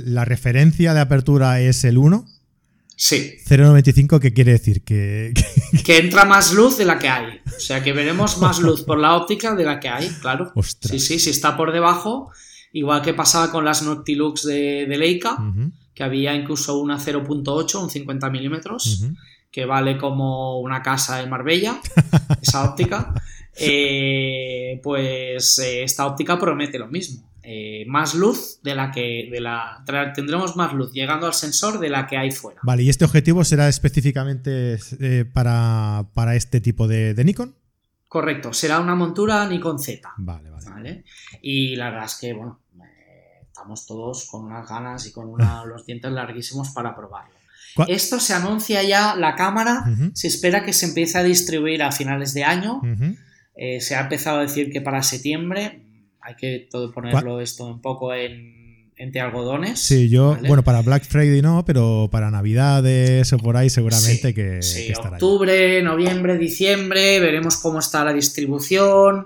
la 0.05 0.25
referencia 0.25 0.95
de 0.95 0.99
apertura 0.99 1.61
es 1.61 1.83
el 1.83 1.99
1, 1.99 2.25
Sí. 2.95 3.35
0,95, 3.47 4.19
¿qué 4.19 4.31
quiere 4.31 4.53
decir? 4.53 4.83
Que, 4.83 5.33
que... 5.85 5.97
entra 5.97 6.25
más 6.25 6.53
luz 6.53 6.77
de 6.77 6.85
la 6.85 6.97
que 6.97 7.09
hay. 7.09 7.41
O 7.45 7.59
sea, 7.59 7.83
que 7.83 7.93
veremos 7.93 8.37
más 8.39 8.59
luz 8.59 8.83
por 8.83 8.99
la 8.99 9.15
óptica 9.15 9.55
de 9.55 9.65
la 9.65 9.79
que 9.79 9.89
hay, 9.89 10.07
claro. 10.21 10.51
Sí, 10.81 10.99
sí, 10.99 11.19
si 11.19 11.29
está 11.29 11.57
por 11.57 11.71
debajo, 11.71 12.31
igual 12.73 13.01
que 13.01 13.15
pasaba 13.15 13.51
con 13.51 13.65
las 13.65 13.81
Noctilux 13.81 14.43
de, 14.45 14.85
Leica, 14.87 15.37
que 15.95 16.03
había 16.03 16.35
incluso 16.35 16.79
una 16.79 16.99
0.8, 16.99 17.81
un 17.81 17.89
50 17.89 18.29
milímetros, 18.29 19.05
que 19.51 19.65
vale 19.65 19.97
como 19.97 20.59
una 20.59 20.83
casa 20.83 21.21
en 21.21 21.29
Marbella, 21.29 21.81
esa 22.41 22.69
óptica. 22.69 23.13
Eh, 23.61 24.79
pues 24.83 25.59
eh, 25.59 25.83
esta 25.83 26.05
óptica 26.05 26.39
promete 26.39 26.79
lo 26.79 26.87
mismo. 26.87 27.29
Eh, 27.43 27.85
más 27.87 28.13
luz 28.13 28.59
de 28.61 28.75
la 28.75 28.91
que 28.91 29.27
de 29.31 29.41
la 29.41 29.83
tendremos 30.13 30.55
más 30.55 30.73
luz 30.73 30.91
llegando 30.93 31.25
al 31.25 31.33
sensor 31.33 31.79
de 31.79 31.89
la 31.89 32.05
que 32.05 32.17
hay 32.17 32.31
fuera. 32.31 32.59
Vale, 32.63 32.83
¿y 32.83 32.89
este 32.89 33.05
objetivo 33.05 33.43
será 33.43 33.67
específicamente 33.67 34.77
para, 35.33 36.05
este 36.35 36.61
tipo 36.61 36.87
de, 36.87 37.15
Nikon? 37.23 37.55
Correcto, 38.07 38.53
será 38.53 38.79
una 38.79 38.93
montura 38.93 39.47
Nikon 39.47 39.79
Z. 39.79 40.07
Vale, 40.17 40.49
vale. 40.49 41.03
Y 41.41 41.75
la 41.75 41.89
verdad 41.89 42.05
es 42.05 42.17
que, 42.19 42.33
bueno, 42.33 42.59
estamos 43.47 43.87
todos 43.87 44.27
con 44.29 44.45
unas 44.45 44.67
ganas 44.69 45.07
y 45.07 45.11
con 45.11 45.31
los 45.67 45.85
dientes 45.85 46.11
larguísimos 46.11 46.69
para 46.69 46.95
probarlo. 46.95 47.41
Esto 47.87 48.19
se 48.19 48.33
anuncia 48.33 48.83
ya, 48.83 49.15
la 49.15 49.35
cámara 49.35 49.85
se 50.13 50.27
espera 50.27 50.63
que 50.63 50.73
se 50.73 50.87
empiece 50.87 51.17
a 51.17 51.23
distribuir 51.23 51.83
a 51.83 51.91
finales 51.91 52.33
de 52.33 52.43
año. 52.43 52.81
Eh, 53.55 53.81
se 53.81 53.95
ha 53.95 54.01
empezado 54.01 54.39
a 54.39 54.41
decir 54.41 54.71
que 54.71 54.81
para 54.81 55.03
septiembre 55.03 55.81
hay 56.21 56.35
que 56.35 56.67
todo 56.69 56.91
ponerlo 56.91 57.41
esto 57.41 57.65
un 57.65 57.81
poco 57.81 58.13
en, 58.13 58.91
entre 58.95 59.19
algodones. 59.19 59.79
Sí, 59.79 60.09
yo, 60.09 60.37
bueno, 60.47 60.63
para 60.63 60.81
Black 60.81 61.05
Friday 61.05 61.41
no, 61.41 61.65
pero 61.65 62.09
para 62.11 62.29
Navidades 62.29 63.33
o 63.33 63.37
por 63.37 63.57
ahí 63.57 63.69
seguramente 63.69 64.33
que, 64.33 64.61
sí, 64.61 64.93
octubre, 64.93 65.81
noviembre, 65.81 66.37
diciembre, 66.37 67.19
veremos 67.19 67.57
cómo 67.57 67.79
está 67.79 68.05
la 68.05 68.13
distribución. 68.13 69.25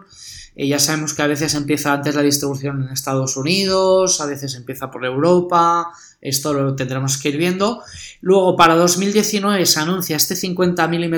Eh, 0.55 0.70
ya 0.70 0.79
sabemos 0.79 1.13
que 1.13 1.22
a 1.22 1.27
veces 1.27 1.53
empieza 1.53 1.91
antes 1.91 2.15
la 2.15 2.22
distribución 2.22 2.84
en 2.84 2.89
Estados 2.89 3.36
Unidos, 3.36 4.22
a 4.22 4.25
veces 4.25 4.55
empieza 4.55 4.89
por 4.89 5.03
Europa, 5.03 5.91
esto 6.22 6.53
lo 6.53 6.75
tendremos 6.75 7.17
que 7.17 7.29
ir 7.29 7.38
viendo. 7.38 7.84
Luego 8.22 8.55
para 8.55 8.75
2019 8.75 9.65
se 9.65 9.79
anuncia 9.82 10.15
este 10.15 10.38
50 10.38 10.88
mm 10.88 11.15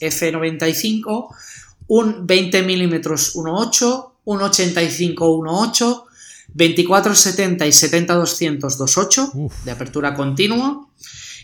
f95, 0.00 1.34
un 1.88 2.26
20 2.26 2.62
mm 2.62 3.02
1.8, 3.02 4.10
un 4.24 4.42
85 4.42 5.38
1.8, 5.38 6.04
2470 6.54 7.66
y 7.66 7.70
70-200 7.70 8.60
2.8 8.60 9.50
de 9.64 9.70
apertura 9.70 10.14
continua 10.14 10.88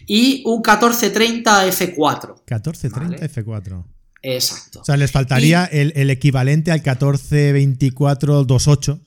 y 0.07 0.43
un 0.47 0.57
1430 0.57 1.69
f4. 1.69 2.35
1430 2.51 3.29
f4. 3.29 3.85
Exacto. 4.23 4.81
O 4.81 4.85
sea, 4.85 4.97
les 4.97 5.13
faltaría 5.13 5.67
el, 5.67 6.11
equivalente 6.11 6.73
al 6.73 6.83
1424-28 6.83 9.01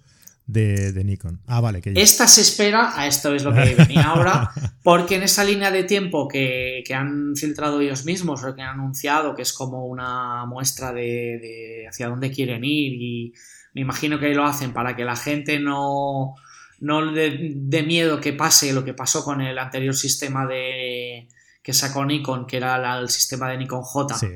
de, 0.48 0.94
de, 0.94 1.04
Nikon. 1.04 1.42
Ah, 1.46 1.60
vale. 1.60 1.82
Que 1.82 1.92
Esta 1.96 2.27
se 2.27 2.42
espera, 2.42 3.00
a 3.00 3.06
esto 3.06 3.36
es 3.36 3.44
lo 3.44 3.54
que 3.54 3.75
venía 3.75 4.04
ahora, 4.04 4.50
porque 4.84 5.16
en 5.16 5.24
esa 5.24 5.44
línea 5.44 5.70
de 5.72 5.84
tiempo 5.84 6.27
que, 6.27 6.84
han 6.96 7.36
filtrado 7.36 7.82
ellos 7.82 8.06
mismos 8.06 8.44
o 8.44 8.56
que 8.56 8.62
han 8.62 8.80
anunciado, 8.80 9.36
que 9.36 9.42
es 9.42 9.51
como 9.51 9.86
una 9.86 10.46
muestra 10.46 10.94
de, 10.94 11.86
hacia 11.89 12.08
dónde 12.08 12.32
quieren 12.32 12.63
ir 12.63 12.94
y 12.94 13.34
me 13.74 13.82
imagino 13.82 14.20
que 14.20 14.34
lo 14.34 14.46
hacen 14.46 14.74
para 14.74 14.96
que 14.96 15.04
la 15.04 15.18
gente 15.18 15.60
no, 15.60 16.36
no 16.80 17.12
de, 17.12 17.84
miedo 17.86 18.22
que 18.22 18.34
pase 18.34 18.74
lo 18.74 18.86
que 18.86 18.94
pasó 18.94 19.24
con 19.24 19.42
el 19.42 19.60
anterior 19.60 19.96
sistema 19.96 20.48
de 20.48 21.27
que 21.62 21.74
sacó 21.74 22.06
Nikon, 22.06 22.48
que 22.48 22.58
era 22.58 22.98
el 22.98 23.10
sistema 23.10 23.50
de 23.50 23.58
Nikon 23.58 23.82
J. 23.82 24.18
Sí 24.18 24.27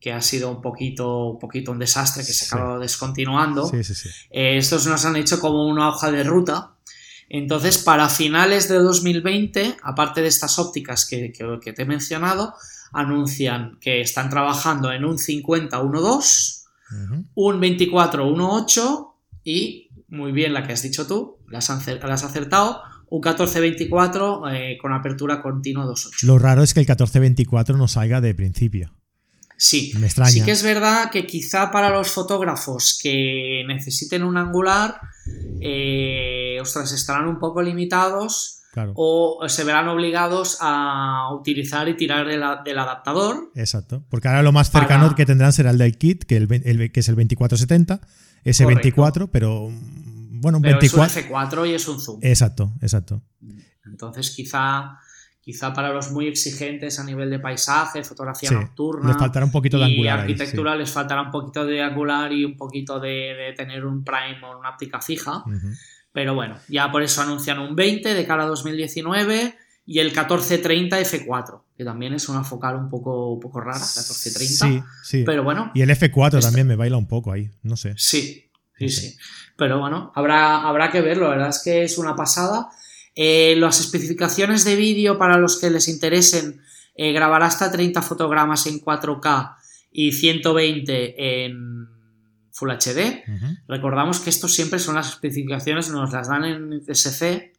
que 0.00 0.12
ha 0.12 0.20
sido 0.20 0.50
un 0.50 0.60
poquito, 0.60 1.30
un 1.30 1.38
poquito 1.38 1.72
un 1.72 1.78
desastre, 1.78 2.24
que 2.24 2.32
se 2.32 2.44
acaba 2.46 2.78
descontinuando. 2.78 3.70
Eh, 4.30 4.58
estos 4.58 4.86
nos 4.86 5.04
han 5.04 5.16
hecho 5.16 5.40
como 5.40 5.66
una 5.66 5.88
hoja 5.88 6.10
de 6.10 6.22
ruta. 6.22 6.72
Entonces, 7.28 7.78
para 7.78 8.08
finales 8.08 8.68
de 8.68 8.76
2020, 8.78 9.78
aparte 9.82 10.22
de 10.22 10.28
estas 10.28 10.58
ópticas 10.58 11.06
que, 11.06 11.32
te 11.74 11.82
he 11.82 11.84
mencionado, 11.84 12.54
anuncian 12.92 13.78
que 13.80 14.00
están 14.00 14.30
trabajando 14.30 14.92
en 14.92 15.04
un 15.04 15.18
50-1.2, 15.18 16.62
un 17.34 17.60
24-1.8 17.60 19.12
y, 19.42 19.90
muy 20.08 20.30
bien 20.30 20.52
la 20.52 20.64
que 20.66 20.72
has 20.72 20.82
dicho 20.82 21.06
tú, 21.06 21.38
las, 21.48 21.68
has 21.68 22.24
acertado, 22.24 22.80
un 23.08 23.22
14-24 23.22 24.52
eh, 24.52 24.78
con 24.80 24.92
apertura 24.92 25.42
continua 25.42 25.84
2.8. 25.84 26.22
Lo 26.22 26.38
raro 26.38 26.62
es 26.62 26.74
que 26.74 26.80
el 26.80 26.86
14-24 26.86 27.76
no 27.76 27.88
salga 27.88 28.20
de 28.20 28.34
principio. 28.34 28.92
Sí, 29.58 29.92
sí 30.26 30.42
que 30.42 30.50
es 30.50 30.62
verdad 30.62 31.10
que 31.10 31.26
quizá 31.26 31.70
para 31.70 31.90
los 31.90 32.10
fotógrafos 32.10 32.98
que 33.02 33.64
necesiten 33.66 34.22
un 34.22 34.36
angular, 34.36 35.00
eh, 35.60 36.58
ostras, 36.60 36.92
estarán 36.92 37.26
un 37.26 37.38
poco 37.38 37.62
limitados 37.62 38.56
o 38.94 39.40
se 39.48 39.64
verán 39.64 39.88
obligados 39.88 40.58
a 40.60 41.32
utilizar 41.32 41.88
y 41.88 41.96
tirar 41.96 42.26
del, 42.26 42.42
adaptador. 42.78 43.50
Exacto, 43.54 44.04
porque 44.10 44.28
ahora 44.28 44.42
lo 44.42 44.52
más 44.52 44.70
cercano 44.70 45.14
que 45.14 45.24
tendrán 45.24 45.52
será 45.52 45.70
el 45.70 45.78
del 45.78 45.96
kit, 45.96 46.24
que, 46.24 46.36
el, 46.36 46.48
que 46.48 47.00
es 47.00 47.08
el 47.08 47.14
2470, 47.14 48.00
ese 48.44 48.66
24, 48.66 49.28
pero 49.30 49.70
bueno, 49.70 50.58
un 50.58 50.62
pero 50.62 50.78
Es 50.80 50.92
un 50.92 51.00
F4 51.00 51.70
y 51.70 51.74
es 51.74 51.88
un 51.88 52.00
zoom. 52.00 52.18
Exacto, 52.22 52.72
exacto. 52.82 53.22
Entonces 53.86 54.30
quizá 54.30 54.98
Quizá 55.46 55.72
para 55.72 55.92
los 55.92 56.10
muy 56.10 56.26
exigentes 56.26 56.98
a 56.98 57.04
nivel 57.04 57.30
de 57.30 57.38
paisaje, 57.38 58.02
fotografía 58.02 58.50
nocturna. 58.50 59.10
Les 59.10 59.16
faltará 59.16 59.46
un 59.46 59.52
poquito 59.52 59.78
de 59.78 59.84
angular. 59.84 60.18
Y 60.18 60.20
arquitectura 60.22 60.74
les 60.74 60.90
faltará 60.90 61.22
un 61.22 61.30
poquito 61.30 61.64
de 61.64 61.80
angular 61.80 62.32
y 62.32 62.44
un 62.44 62.56
poquito 62.56 62.98
de, 62.98 63.54
tener 63.56 63.86
un 63.86 64.02
prime 64.02 64.40
o 64.42 64.58
una 64.58 64.70
óptica 64.70 65.00
fija. 65.00 65.44
Pero 66.10 66.34
bueno, 66.34 66.56
ya 66.66 66.90
por 66.90 67.04
eso 67.04 67.22
anuncian 67.22 67.60
un 67.60 67.76
20 67.76 68.12
de 68.12 68.26
cara 68.26 68.42
a 68.42 68.46
2019 68.48 69.54
y 69.86 70.00
el 70.00 70.08
1430 70.08 70.98
F4, 70.98 71.62
que 71.78 71.84
también 71.84 72.12
es 72.12 72.28
una 72.28 72.42
focal 72.42 72.74
un 72.74 72.90
poco, 72.90 73.38
poco 73.38 73.60
rara, 73.60 73.78
1430. 73.78 74.66
Sí, 74.66 74.82
sí. 75.04 75.22
Pero 75.24 75.44
bueno. 75.44 75.70
Y 75.74 75.82
el 75.82 75.90
F4 75.90 76.40
también 76.40 76.66
me 76.66 76.74
baila 76.74 76.96
un 76.96 77.06
poco 77.06 77.30
ahí, 77.30 77.52
no 77.62 77.76
sé. 77.76 77.94
Sí, 77.96 78.50
sí, 78.76 78.88
sí. 78.88 79.16
Pero 79.56 79.78
bueno, 79.78 80.10
habrá, 80.16 80.66
habrá 80.66 80.90
que 80.90 81.02
verlo, 81.02 81.26
la 81.26 81.36
verdad 81.36 81.50
es 81.50 81.62
que 81.62 81.84
es 81.84 81.98
una 81.98 82.16
pasada. 82.16 82.68
Eh, 83.18 83.56
las 83.56 83.80
especificaciones 83.80 84.64
de 84.66 84.76
vídeo 84.76 85.16
para 85.16 85.38
los 85.38 85.58
que 85.58 85.70
les 85.70 85.88
interesen, 85.88 86.60
eh, 86.94 87.12
grabará 87.12 87.46
hasta 87.46 87.72
30 87.72 88.02
fotogramas 88.02 88.66
en 88.66 88.78
4K 88.78 89.56
y 89.90 90.12
120 90.12 91.44
en 91.46 91.88
Full 92.52 92.70
HD. 92.70 93.24
Recordamos 93.66 94.20
que 94.20 94.28
esto 94.28 94.48
siempre 94.48 94.78
son 94.78 94.96
las 94.96 95.08
especificaciones, 95.08 95.90
nos 95.90 96.12
las 96.12 96.28
dan 96.28 96.44
en 96.44 96.82
SC, 96.86 97.52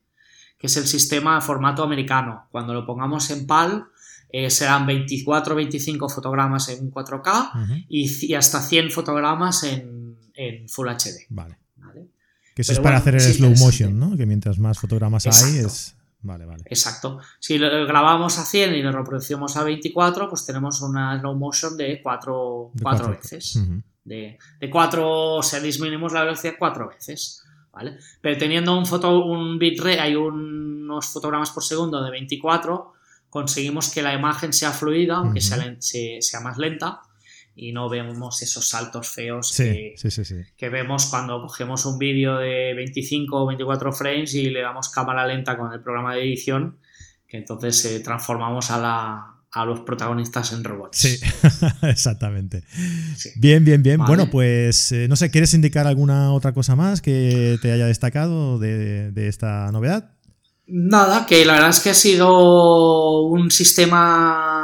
que 0.60 0.68
es 0.68 0.78
el 0.78 0.86
sistema 0.86 1.36
de 1.36 1.42
formato 1.42 1.84
americano. 1.84 2.48
Cuando 2.52 2.76
lo 2.76 2.86
pongamos 2.86 3.30
en 3.32 3.48
PAL, 3.48 3.86
eh, 4.30 4.52
serán 4.52 4.86
24 4.86 5.56
25 5.56 6.08
fotogramas 6.08 6.70
en 6.70 6.92
4K 6.92 7.86
y, 7.90 8.34
hasta 8.36 8.62
100 8.62 8.92
fotogramas 8.92 9.64
en, 9.64 10.18
en 10.36 10.70
Full 10.70 10.88
HD. 10.88 11.26
Vale. 11.30 11.58
Que 12.58 12.64
eso 12.64 12.72
es 12.72 12.80
para 12.80 12.98
hacer 12.98 13.14
el 13.14 13.22
slow 13.22 13.54
motion, 13.56 14.00
¿no? 14.00 14.18
Que 14.18 14.26
mientras 14.26 14.58
más 14.58 14.80
fotogramas 14.80 15.28
hay 15.28 15.60
es... 15.60 15.96
Vale, 16.24 16.48
vale. 16.48 16.64
Exacto. 16.66 17.20
Si 17.40 17.60
lo 17.60 17.86
grabamos 17.86 18.40
a 18.40 18.46
100 18.46 18.74
y 18.74 18.82
lo 18.82 18.92
reproducimos 18.92 19.56
a 19.58 19.64
24, 19.64 20.28
pues 20.28 20.44
tenemos 20.44 20.82
una 20.82 21.20
slow 21.20 21.36
motion 21.36 21.78
de 21.78 22.02
4 22.02 22.72
cuatro, 22.82 23.10
veces. 23.12 23.62
de, 24.04 24.40
de 24.60 24.70
4, 24.72 25.36
o 25.36 25.44
sea, 25.44 25.60
disminuimos 25.60 26.14
la 26.14 26.24
velocidad 26.24 26.56
4 26.58 26.90
veces. 26.90 27.44
¿Vale? 27.72 28.00
Pero 28.22 28.40
teniendo 28.40 28.76
un, 28.76 28.88
foto, 28.88 29.24
un 29.24 29.60
bitrate, 29.60 30.00
hay 30.00 30.16
unos 30.16 31.06
fotogramas 31.06 31.52
por 31.52 31.64
segundo 31.64 32.04
de 32.04 32.10
24, 32.10 32.94
conseguimos 33.30 33.92
que 33.92 34.02
la 34.02 34.16
imagen 34.16 34.52
sea 34.52 34.72
fluida, 34.72 35.18
aunque 35.18 35.42
sea, 35.42 35.60
sea 35.80 36.40
más 36.40 36.58
lenta, 36.58 37.02
y 37.58 37.72
no 37.72 37.90
vemos 37.90 38.42
esos 38.44 38.70
saltos 38.70 39.10
feos 39.10 39.52
que, 39.58 40.70
vemos 40.70 41.08
cuando 41.08 41.42
cogemos 41.42 41.86
un 41.88 41.98
vídeo 41.98 42.38
de 42.38 42.76
25 42.76 43.36
o 43.36 43.48
24 43.48 43.92
frames 43.92 44.36
y 44.36 44.52
le 44.52 44.62
damos 44.62 44.90
cámara 44.90 45.26
lenta 45.26 45.58
con 45.58 45.74
el 45.74 45.82
programa 45.82 46.14
de 46.14 46.22
edición, 46.22 46.78
que 47.28 47.38
entonces 47.38 47.84
eh, 47.86 48.00
transformamos 48.02 48.70
a, 48.70 48.78
la, 48.80 49.38
a 49.52 49.66
los 49.66 49.80
protagonistas 49.80 50.54
en 50.54 50.64
robots. 50.64 51.00
Sí, 51.00 51.20
exactamente. 51.82 52.64
Bien, 53.38 53.66
bien, 53.66 53.82
bien. 53.82 54.00
Bueno, 54.06 54.30
pues 54.30 54.92
eh, 54.92 55.08
no 55.08 55.16
sé, 55.16 55.32
¿quieres 55.32 55.56
indicar 55.56 55.88
alguna 55.88 56.34
otra 56.34 56.54
cosa 56.54 56.76
más 56.76 57.02
que 57.02 57.58
te 57.64 57.72
haya 57.72 57.88
destacado 57.88 58.60
de, 58.60 59.12
de 59.12 59.28
esta 59.28 59.72
novedad? 59.72 60.12
Nada, 60.68 61.26
que 61.26 61.44
la 61.44 61.54
verdad 61.54 61.70
es 61.70 61.80
que 61.80 61.90
ha 61.90 61.96
sido 61.96 63.22
un 63.22 63.50
sistema 63.50 64.57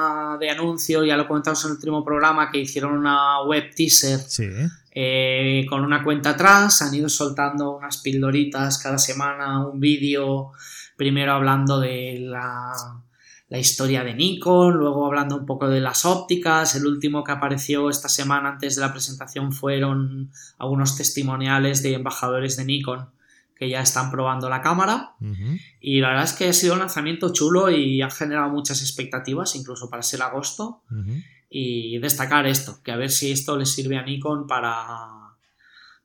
de 0.44 0.52
anuncio, 0.52 1.04
ya 1.04 1.18
lo 1.18 1.28
comentamos 1.28 1.64
en 1.64 1.72
el 1.72 1.78
último 1.78 2.04
programa, 2.04 2.52
que 2.52 2.60
hicieron 2.60 2.98
una 2.98 3.42
web 3.44 3.74
teaser 3.76 4.20
eh, 4.92 5.66
con 5.70 5.84
una 5.84 6.04
cuenta 6.04 6.32
atrás, 6.32 6.82
han 6.82 6.94
ido 6.94 7.10
soltando 7.10 7.76
unas 7.76 7.98
pildoritas 7.98 8.78
cada 8.78 8.98
semana, 8.98 9.66
un 9.66 9.80
vídeo, 9.80 10.52
primero 10.96 11.32
hablando 11.32 11.80
de 11.80 12.20
la, 12.20 12.74
la 13.50 13.58
historia 13.58 14.04
de 14.04 14.14
Nikon, 14.14 14.76
luego 14.76 15.06
hablando 15.06 15.38
un 15.38 15.46
poco 15.46 15.70
de 15.70 15.82
las 15.82 16.06
ópticas, 16.06 16.76
el 16.76 16.86
último 16.86 17.24
que 17.24 17.32
apareció 17.32 17.90
esta 17.90 18.10
semana 18.10 18.50
antes 18.50 18.76
de 18.76 18.82
la 18.82 18.92
presentación 18.92 19.54
fueron 19.54 20.30
algunos 20.60 20.98
testimoniales 20.98 21.82
de 21.82 21.94
embajadores 21.94 22.58
de 22.58 22.66
Nikon 22.66 23.08
que 23.64 23.70
ya 23.70 23.82
están 23.82 24.12
probando 24.12 24.50
la 24.50 24.62
cámara. 24.62 25.16
Y 25.80 26.02
la 26.02 26.10
verdad 26.10 26.26
es 26.26 26.34
que 26.34 26.50
ha 26.50 26.54
sido 26.54 26.74
un 26.74 26.80
lanzamiento 26.80 27.32
chulo 27.32 27.72
y 27.72 28.02
ha 28.02 28.10
generado 28.10 28.50
muchas 28.50 28.82
expectativas, 28.82 29.56
incluso 29.56 29.90
para 29.90 30.04
ser 30.04 30.22
agosto. 30.22 30.84
y 31.56 32.00
destacar 32.00 32.48
esto, 32.48 32.82
que 32.84 32.92
a 32.92 32.96
ver 32.96 33.12
si 33.12 33.32
esto 33.32 33.56
le 33.56 33.68
sirve 33.68 33.96
a 33.96 34.02
Nikon 34.02 34.48
para, 34.48 35.36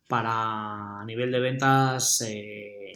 para 0.06 1.00
a 1.00 1.04
nivel 1.06 1.32
de 1.32 1.40
ventas 1.40 2.20
eh, 2.20 2.92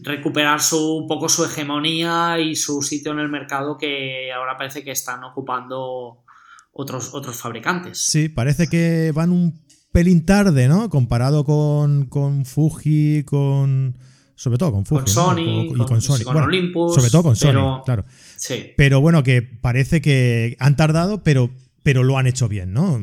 recuperar 0.00 0.60
su, 0.60 0.96
un 0.96 1.06
poco 1.06 1.28
su 1.28 1.44
hegemonía 1.44 2.40
y 2.40 2.56
su 2.56 2.82
sitio 2.82 3.12
en 3.12 3.20
el 3.20 3.28
mercado 3.28 3.78
que 3.78 4.32
ahora 4.32 4.56
parece 4.56 4.82
que 4.82 4.90
están 4.90 5.22
ocupando 5.22 6.24
otros, 6.72 7.14
otros 7.14 7.36
fabricantes. 7.36 7.98
Sí, 8.04 8.28
parece 8.28 8.66
que 8.66 9.12
van 9.14 9.30
un 9.30 9.65
pelín 9.96 10.26
tarde, 10.26 10.68
¿no? 10.68 10.90
Comparado 10.90 11.42
con, 11.46 12.04
con 12.04 12.44
Fuji, 12.44 13.22
con 13.24 13.96
sobre 14.34 14.58
todo 14.58 14.72
con 14.72 14.84
Fuji. 14.84 15.04
Con 15.04 15.08
Sony, 15.08 15.70
y 15.70 15.74
con, 15.74 16.02
Sony. 16.02 16.22
con 16.22 16.36
Olympus. 16.36 16.96
Sobre 16.96 17.08
todo 17.08 17.22
con 17.22 17.34
Sony, 17.34 17.82
claro. 17.82 18.04
Sí. 18.36 18.74
Pero 18.76 19.00
bueno, 19.00 19.22
que 19.22 19.40
parece 19.40 20.02
que 20.02 20.54
han 20.60 20.76
tardado, 20.76 21.22
pero, 21.22 21.48
pero 21.82 22.02
lo 22.02 22.18
han 22.18 22.26
hecho 22.26 22.46
bien, 22.46 22.74
¿no? 22.74 23.00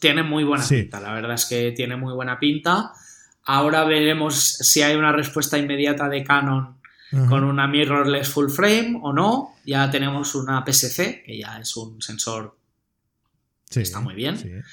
Tiene 0.00 0.24
muy 0.24 0.42
buena 0.42 0.66
pinta, 0.66 1.00
la 1.00 1.12
verdad 1.12 1.34
es 1.34 1.44
que 1.44 1.70
tiene 1.70 1.94
muy 1.94 2.12
buena 2.12 2.40
pinta. 2.40 2.90
Ahora 3.44 3.84
veremos 3.84 4.34
si 4.34 4.82
hay 4.82 4.96
una 4.96 5.12
respuesta 5.12 5.56
inmediata 5.56 6.08
de 6.08 6.24
Canon 6.24 6.78
con 7.28 7.44
una 7.44 7.68
mirrorless 7.68 8.28
full 8.28 8.50
frame 8.50 8.98
o 9.00 9.12
no. 9.12 9.54
Ya 9.64 9.88
tenemos 9.88 10.34
una 10.34 10.64
PSC, 10.66 11.22
que 11.24 11.38
ya 11.38 11.60
es 11.60 11.76
un 11.76 12.02
sensor 12.02 12.56
que 13.70 13.82
está 13.82 14.00
muy 14.00 14.14
bien. 14.14 14.64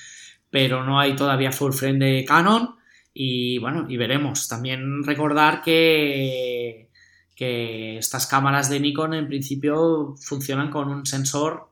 Pero 0.49 0.83
no 0.83 0.99
hay 0.99 1.15
todavía 1.15 1.51
full 1.51 1.73
frame 1.73 2.05
de 2.05 2.25
Canon. 2.25 2.75
Y 3.13 3.57
bueno, 3.59 3.85
y 3.89 3.97
veremos. 3.97 4.47
También 4.47 5.03
recordar 5.03 5.61
que, 5.61 6.89
que 7.35 7.97
estas 7.97 8.27
cámaras 8.27 8.69
de 8.69 8.79
Nikon 8.79 9.13
en 9.13 9.27
principio 9.27 10.15
funcionan 10.19 10.69
con 10.69 10.89
un 10.89 11.05
sensor 11.05 11.69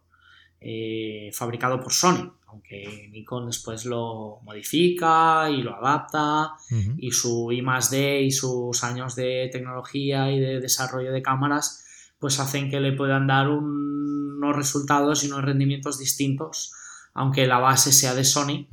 eh, 0.59 1.29
fabricado 1.33 1.79
por 1.79 1.93
Sony, 1.93 2.33
aunque 2.47 3.09
Nikon 3.11 3.45
después 3.45 3.85
lo 3.85 4.39
modifica 4.43 5.49
y 5.51 5.61
lo 5.61 5.75
adapta 5.75 6.53
y 6.97 7.11
su 7.11 7.51
I 7.51 7.63
D 7.91 8.21
y 8.23 8.31
sus 8.31 8.83
años 8.83 9.15
de 9.15 9.49
tecnología 9.51 10.31
y 10.31 10.39
de 10.39 10.59
desarrollo 10.59 11.11
de 11.11 11.21
cámaras 11.21 11.83
pues 12.17 12.39
hacen 12.39 12.71
que 12.71 12.79
le 12.79 12.93
puedan 12.93 13.27
dar 13.27 13.49
unos 13.49 14.55
resultados 14.55 15.23
y 15.23 15.27
unos 15.27 15.45
rendimientos 15.45 15.99
distintos 15.99 16.73
aunque 17.17 17.47
la 17.47 17.57
base 17.57 17.91
sea 17.91 18.13
de 18.13 18.23
Sony, 18.23 18.67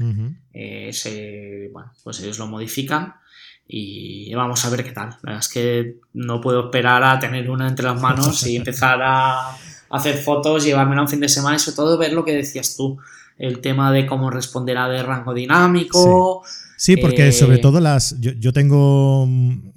eh, 0.53 1.71
bueno, 1.73 1.93
pues 2.05 2.21
ellos 2.21 2.39
lo 2.39 2.47
modifican 2.47 3.15
y 3.67 4.35
vamos 4.35 4.63
a 4.67 4.71
ver 4.71 4.85
qué 4.85 4.93
tal. 4.93 5.09
La 5.09 5.19
verdad 5.23 5.41
es 5.41 5.49
que 5.49 5.97
no 6.13 6.43
puedo 6.43 6.67
esperar 6.67 7.03
a 7.03 7.19
tener 7.19 7.49
una 7.49 7.67
entre 7.67 7.87
las 7.87 7.99
manos 7.99 8.47
y 8.47 8.57
empezar 8.57 9.01
a 9.03 9.57
hacer 9.89 10.19
fotos, 10.19 10.63
llevármela 10.63 11.01
un 11.01 11.09
fin 11.09 11.21
de 11.21 11.29
semana 11.31 11.57
y 11.57 11.59
sobre 11.59 11.77
todo 11.77 11.97
ver 11.97 12.13
lo 12.13 12.23
que 12.23 12.37
decías 12.37 12.77
tú, 12.77 12.99
el 13.39 13.61
tema 13.61 13.91
de 13.91 14.05
cómo 14.05 14.31
responderá 14.31 14.89
de 14.89 15.03
rango 15.03 15.33
dinámico. 15.33 16.43
Sí. 16.47 16.64
Porque 17.01 17.33
sobre 17.33 17.57
eh, 17.57 17.61
todo 17.61 17.81
las. 17.81 18.17
Yo, 18.21 18.53
tengo. 18.53 19.29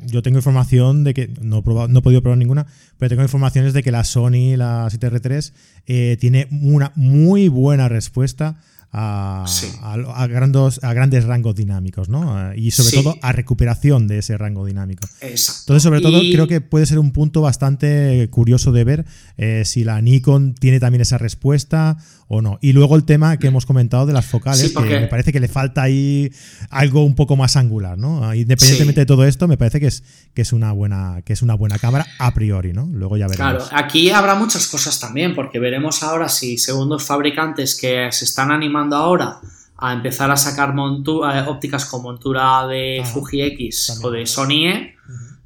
Yo 0.05 0.21
tengo 0.21 0.37
información 0.37 1.03
de 1.03 1.13
que. 1.13 1.29
No 1.41 1.59
he, 1.59 1.87
no 1.87 1.99
he 1.99 2.01
podido 2.01 2.21
probar 2.21 2.37
ninguna, 2.37 2.65
pero 2.97 3.09
tengo 3.09 3.21
informaciones 3.21 3.73
de 3.73 3.83
que 3.83 3.91
la 3.91 4.03
Sony, 4.03 4.55
la 4.57 4.87
7R3, 4.87 5.53
eh, 5.85 6.17
tiene 6.19 6.47
una 6.51 6.91
muy 6.95 7.47
buena 7.47 7.87
respuesta 7.87 8.57
a, 8.91 9.45
a, 9.81 10.27
grandes, 10.27 10.83
a, 10.83 10.93
grandes, 10.93 11.25
rangos 11.25 11.55
dinámicos, 11.55 12.09
¿no? 12.09 12.53
Y 12.55 12.71
sobre 12.71 12.91
todo 12.91 13.15
a 13.21 13.31
recuperación 13.31 14.07
de 14.07 14.19
ese 14.19 14.37
rango 14.37 14.65
dinámico. 14.65 15.07
Exacto. 15.21 15.61
Entonces, 15.63 15.83
sobre 15.83 16.01
todo, 16.01 16.19
creo 16.19 16.47
que 16.47 16.61
puede 16.61 16.85
ser 16.85 16.99
un 16.99 17.11
punto 17.11 17.41
bastante 17.41 18.27
curioso 18.31 18.71
de 18.71 18.83
ver 18.83 19.05
eh, 19.37 19.63
si 19.65 19.83
la 19.83 20.01
Nikon 20.01 20.55
tiene 20.55 20.79
también 20.79 21.01
esa 21.01 21.17
respuesta 21.17 21.97
o 22.27 22.41
no. 22.41 22.59
Y 22.61 22.73
luego 22.73 22.95
el 22.95 23.05
tema 23.05 23.37
que 23.37 23.47
hemos 23.47 23.65
comentado 23.65 24.05
de 24.05 24.13
las 24.13 24.25
focales, 24.25 24.73
que 24.73 24.99
me 24.99 25.07
parece 25.07 25.31
que 25.31 25.39
le 25.39 25.47
falta 25.47 25.83
ahí 25.83 26.31
algo 26.69 27.03
un 27.03 27.15
poco 27.15 27.35
más 27.35 27.55
angular, 27.55 27.97
¿no? 27.97 28.33
Independientemente 28.33 29.01
de 29.01 29.05
todo 29.05 29.25
esto, 29.25 29.47
me 29.47 29.57
parece 29.57 29.79
que 29.79 29.87
es, 29.87 30.03
que 30.33 30.41
es 30.41 30.53
una 30.53 30.71
buena, 30.71 31.21
que 31.23 31.33
es 31.33 31.41
una 31.41 31.53
buena 31.53 31.79
cámara 31.79 32.05
a 32.19 32.33
priori, 32.33 32.73
¿no? 32.73 32.87
Luego 32.91 33.17
ya 33.17 33.27
veremos. 33.27 33.67
Claro, 33.67 33.83
aquí 33.83 34.09
habrá 34.09 34.35
muchas 34.35 34.67
cosas 34.67 34.99
también, 34.99 35.35
porque 35.35 35.59
veremos 35.59 36.03
ahora 36.03 36.27
si 36.29 36.57
segundos 36.57 37.03
fabricantes 37.03 37.77
que 37.79 38.09
se 38.11 38.25
están 38.25 38.51
animando 38.51 38.95
ahora 38.95 39.39
a 39.77 39.93
empezar 39.93 40.31
a 40.31 40.37
sacar 40.37 40.73
eh, 40.75 41.43
ópticas 41.47 41.85
con 41.85 42.01
montura 42.01 42.65
de 42.67 43.03
Fuji 43.05 43.41
X 43.43 43.99
o 44.03 44.11
de 44.11 44.25
Sony 44.25 44.67
E, 44.67 44.95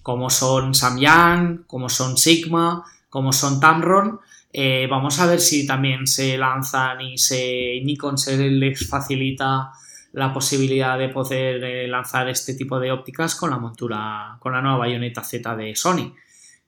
como 0.01 0.29
son 0.29 0.73
Samyang, 0.73 1.63
como 1.67 1.89
son 1.89 2.17
Sigma, 2.17 2.83
como 3.09 3.33
son 3.33 3.59
Tamron, 3.59 4.19
eh, 4.53 4.87
vamos 4.89 5.19
a 5.19 5.25
ver 5.25 5.39
si 5.39 5.65
también 5.65 6.07
se 6.07 6.37
lanzan 6.37 7.01
y 7.01 7.17
se 7.17 7.79
Nikon 7.83 8.17
se 8.17 8.37
les 8.49 8.87
facilita 8.87 9.71
la 10.13 10.33
posibilidad 10.33 10.97
de 10.97 11.09
poder 11.09 11.63
eh, 11.63 11.87
lanzar 11.87 12.27
este 12.27 12.53
tipo 12.53 12.79
de 12.79 12.91
ópticas 12.91 13.35
con 13.35 13.49
la 13.49 13.57
montura, 13.57 14.37
con 14.39 14.51
la 14.51 14.61
nueva 14.61 14.79
bayoneta 14.79 15.23
Z 15.23 15.55
de 15.55 15.75
Sony 15.75 16.13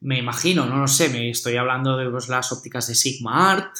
me 0.03 0.19
imagino, 0.19 0.65
no 0.65 0.79
lo 0.79 0.87
sé, 0.87 1.07
me 1.07 1.29
estoy 1.29 1.55
hablando 1.55 1.95
de 1.95 2.09
pues, 2.09 2.27
las 2.27 2.51
ópticas 2.51 2.87
de 2.87 2.95
Sigma 2.95 3.53
Art, 3.53 3.73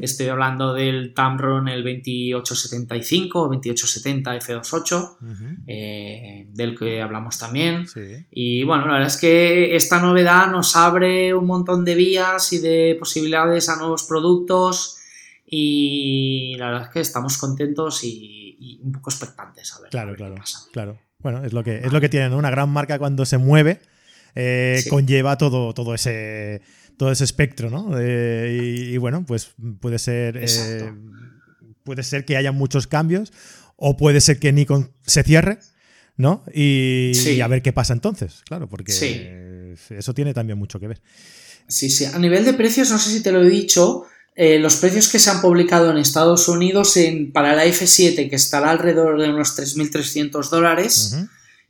estoy 0.00 0.28
hablando 0.28 0.72
del 0.72 1.12
Tamron 1.12 1.66
el 1.66 1.82
2875 1.82 3.40
o 3.40 3.48
2870 3.48 4.36
F28, 4.36 6.46
del 6.52 6.78
que 6.78 7.02
hablamos 7.02 7.38
también. 7.38 7.86
Y 8.30 8.62
bueno, 8.62 8.86
la 8.86 8.92
verdad 8.92 9.08
es 9.08 9.16
que 9.16 9.74
esta 9.74 10.00
novedad 10.00 10.48
nos 10.48 10.76
abre 10.76 11.34
un 11.34 11.46
montón 11.46 11.84
de 11.84 11.96
vías 11.96 12.52
y 12.52 12.60
de 12.60 12.96
posibilidades 12.98 13.68
a 13.68 13.76
nuevos 13.76 14.04
productos 14.04 15.00
y 15.44 16.54
la 16.56 16.66
verdad 16.66 16.82
es 16.84 16.88
que 16.90 17.00
estamos 17.00 17.36
contentos 17.36 18.04
y, 18.04 18.80
un 18.82 18.92
poco 18.92 19.10
expectantes 19.10 19.74
a 19.74 19.80
ver. 19.80 19.90
Claro, 19.90 20.14
claro, 20.14 20.36
claro. 20.72 20.98
Bueno, 21.18 21.44
es 21.44 21.52
lo 21.52 21.64
que, 21.64 21.78
es 21.78 21.92
lo 21.92 22.00
que 22.00 22.08
tiene, 22.08 22.34
una 22.34 22.50
gran 22.50 22.70
marca 22.70 22.98
cuando 22.98 23.24
se 23.24 23.38
mueve 23.38 23.80
eh, 24.34 24.82
conlleva 24.88 25.38
todo, 25.38 25.74
todo 25.74 25.94
ese 25.94 26.62
todo 26.96 27.10
ese 27.10 27.24
espectro, 27.24 27.70
¿no? 27.70 28.00
y, 28.00 28.96
bueno, 28.98 29.24
pues 29.26 29.50
puede 29.80 29.98
ser 29.98 30.36
eh, 30.36 30.92
puede 31.82 32.04
ser 32.04 32.24
que 32.24 32.36
haya 32.36 32.52
muchos 32.52 32.86
cambios 32.86 33.32
o 33.76 33.96
puede 33.96 34.20
ser 34.20 34.38
que 34.38 34.52
Nikon 34.52 34.92
se 35.04 35.24
cierre, 35.24 35.58
¿no? 36.16 36.44
Y, 36.54 37.40
a 37.40 37.48
ver 37.48 37.62
qué 37.62 37.72
pasa 37.72 37.92
entonces, 37.92 38.42
claro, 38.46 38.68
porque 38.68 39.74
eso 39.90 40.14
tiene 40.14 40.32
también 40.34 40.58
mucho 40.58 40.78
que 40.78 40.88
ver. 40.88 41.02
Sí, 41.66 41.90
sí. 41.90 42.04
A 42.04 42.18
nivel 42.18 42.44
de 42.44 42.54
precios, 42.54 42.90
no 42.90 42.98
sé 42.98 43.10
si 43.10 43.22
te 43.22 43.32
lo 43.32 43.42
he 43.42 43.48
dicho, 43.48 44.06
eh, 44.36 44.58
los 44.58 44.76
precios 44.76 45.08
que 45.08 45.18
se 45.18 45.30
han 45.30 45.40
publicado 45.40 45.90
en 45.90 45.96
Estados 45.96 46.48
Unidos 46.48 46.96
en, 46.96 47.32
para 47.32 47.54
la 47.54 47.66
F7, 47.66 48.28
que 48.28 48.36
estará 48.36 48.70
alrededor 48.70 49.20
de 49.20 49.30
unos 49.30 49.56
3.300 49.56 50.50
dólares, 50.50 51.16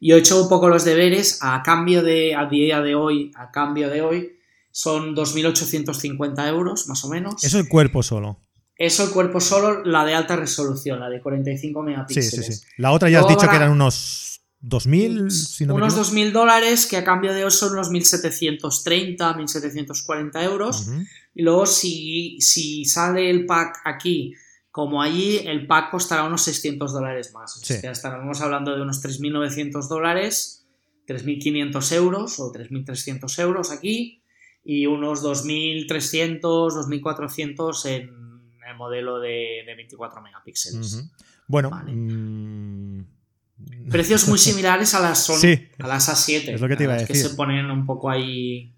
y 0.04 0.12
he 0.12 0.18
hecho 0.18 0.42
un 0.42 0.50
poco 0.50 0.68
los 0.68 0.84
deberes 0.84 1.38
a 1.40 1.62
cambio 1.62 2.02
de, 2.02 2.34
a 2.34 2.44
día 2.44 2.82
de 2.82 2.94
hoy, 2.94 3.32
a 3.36 3.50
cambio 3.50 3.88
de 3.88 4.02
hoy, 4.02 4.36
son 4.70 5.16
2.850 5.16 6.46
euros, 6.46 6.88
más 6.88 7.02
o 7.06 7.08
menos. 7.08 7.42
Eso 7.42 7.58
el 7.58 7.70
cuerpo 7.70 8.02
solo. 8.02 8.38
Eso 8.76 9.04
el 9.04 9.10
cuerpo 9.12 9.40
solo, 9.40 9.82
la 9.82 10.04
de 10.04 10.12
alta 10.12 10.36
resolución, 10.36 11.00
la 11.00 11.08
de 11.08 11.22
45 11.22 11.82
megapíxeles. 11.82 12.30
Sí, 12.30 12.42
sí, 12.42 12.52
sí. 12.52 12.66
La 12.76 12.92
otra 12.92 13.08
ya 13.08 13.20
has 13.20 13.28
dicho 13.28 13.48
que 13.48 13.56
eran 13.56 13.70
unos 13.70 14.42
2.000, 14.62 15.30
si 15.30 15.64
no 15.64 15.74
Unos 15.74 15.96
2.000 15.96 16.32
dólares, 16.32 16.84
que 16.84 16.98
a 16.98 17.04
cambio 17.04 17.32
de 17.32 17.46
hoy 17.46 17.50
son 17.50 17.72
unos 17.72 17.90
1.730, 17.90 19.16
1.740 19.16 20.44
euros. 20.44 20.86
Y 21.34 21.42
luego 21.42 21.64
si, 21.64 22.36
si 22.40 22.84
sale 22.84 23.30
el 23.30 23.46
pack 23.46 23.80
aquí 23.86 24.34
como 24.74 25.00
allí 25.00 25.38
el 25.46 25.68
pack 25.68 25.92
costará 25.92 26.24
unos 26.24 26.42
600 26.42 26.92
dólares 26.92 27.32
más. 27.32 27.56
O 27.58 27.60
sea, 27.64 27.92
estaremos 27.92 28.40
hablando 28.40 28.74
de 28.74 28.82
unos 28.82 29.04
3.900 29.04 29.87
dólares, 29.87 30.66
3.500 31.06 31.92
euros 31.92 32.40
o 32.40 32.52
3.300 32.52 33.38
euros 33.38 33.70
aquí 33.70 34.20
y 34.64 34.87
unos 34.87 35.22
2.300, 35.22 36.40
2.400 36.40 37.87
en 37.87 38.10
el 38.68 38.76
modelo 38.76 39.20
de, 39.20 39.62
24 39.64 40.20
megapíxeles. 40.20 41.08
Bueno, 41.46 41.70
mm, 41.70 43.04
precios 43.88 44.26
muy 44.26 44.38
similares 44.38 44.92
a 44.94 45.00
las 45.00 45.30
a 45.78 45.87
las 45.87 46.08
A7. 46.08 46.54
Es 46.54 46.60
lo 46.60 46.66
que 46.66 46.74
te 46.74 46.82
iba 46.82 46.94
a 46.94 46.96
decir. 46.96 47.14
Que 47.14 47.22
se 47.22 47.37
ponen 47.37 47.70
un 47.70 47.87
poco 47.87 48.10
ahí 48.10 48.73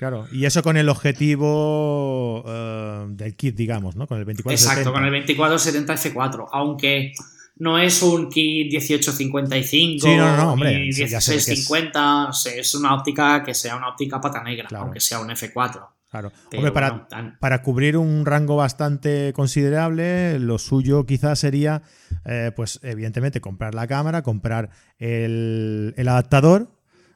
Claro, 0.00 0.26
y 0.32 0.46
eso 0.46 0.62
con 0.62 0.78
el 0.78 0.88
objetivo 0.88 2.42
eh, 2.48 3.04
del 3.10 3.36
kit, 3.36 3.54
digamos, 3.54 3.96
¿no? 3.96 4.06
Con 4.06 4.16
el 4.16 4.24
2470. 4.24 4.72
Exacto, 4.72 4.92
con 4.94 5.04
el 5.04 5.12
2470 5.12 5.94
F4, 5.94 6.48
aunque 6.52 7.12
no 7.56 7.78
es 7.78 8.00
un 8.00 8.30
kit 8.30 8.72
1855 8.72 10.06
sí, 10.06 10.16
no, 10.16 10.36
no, 10.38 10.52
hombre, 10.54 10.78
1650, 10.78 12.30
es. 12.46 12.74
una 12.74 12.94
óptica 12.94 13.42
que 13.42 13.52
sea 13.52 13.76
una 13.76 13.90
óptica 13.90 14.18
pata 14.22 14.42
negra, 14.42 14.70
aunque 14.72 15.00
sea 15.00 15.20
un 15.20 15.28
F4. 15.28 15.88
Claro, 16.10 16.32
hombre, 16.56 16.72
para, 16.72 17.06
para, 17.38 17.60
cubrir 17.60 17.98
un 17.98 18.24
rango 18.24 18.56
bastante 18.56 19.34
considerable, 19.34 20.38
lo 20.38 20.58
suyo 20.58 21.04
quizás 21.04 21.38
sería, 21.38 21.82
eh, 22.24 22.52
pues 22.56 22.80
evidentemente, 22.82 23.42
comprar 23.42 23.74
la 23.74 23.86
cámara, 23.86 24.22
comprar 24.22 24.70
el, 24.98 25.92
adaptador, 25.98 26.70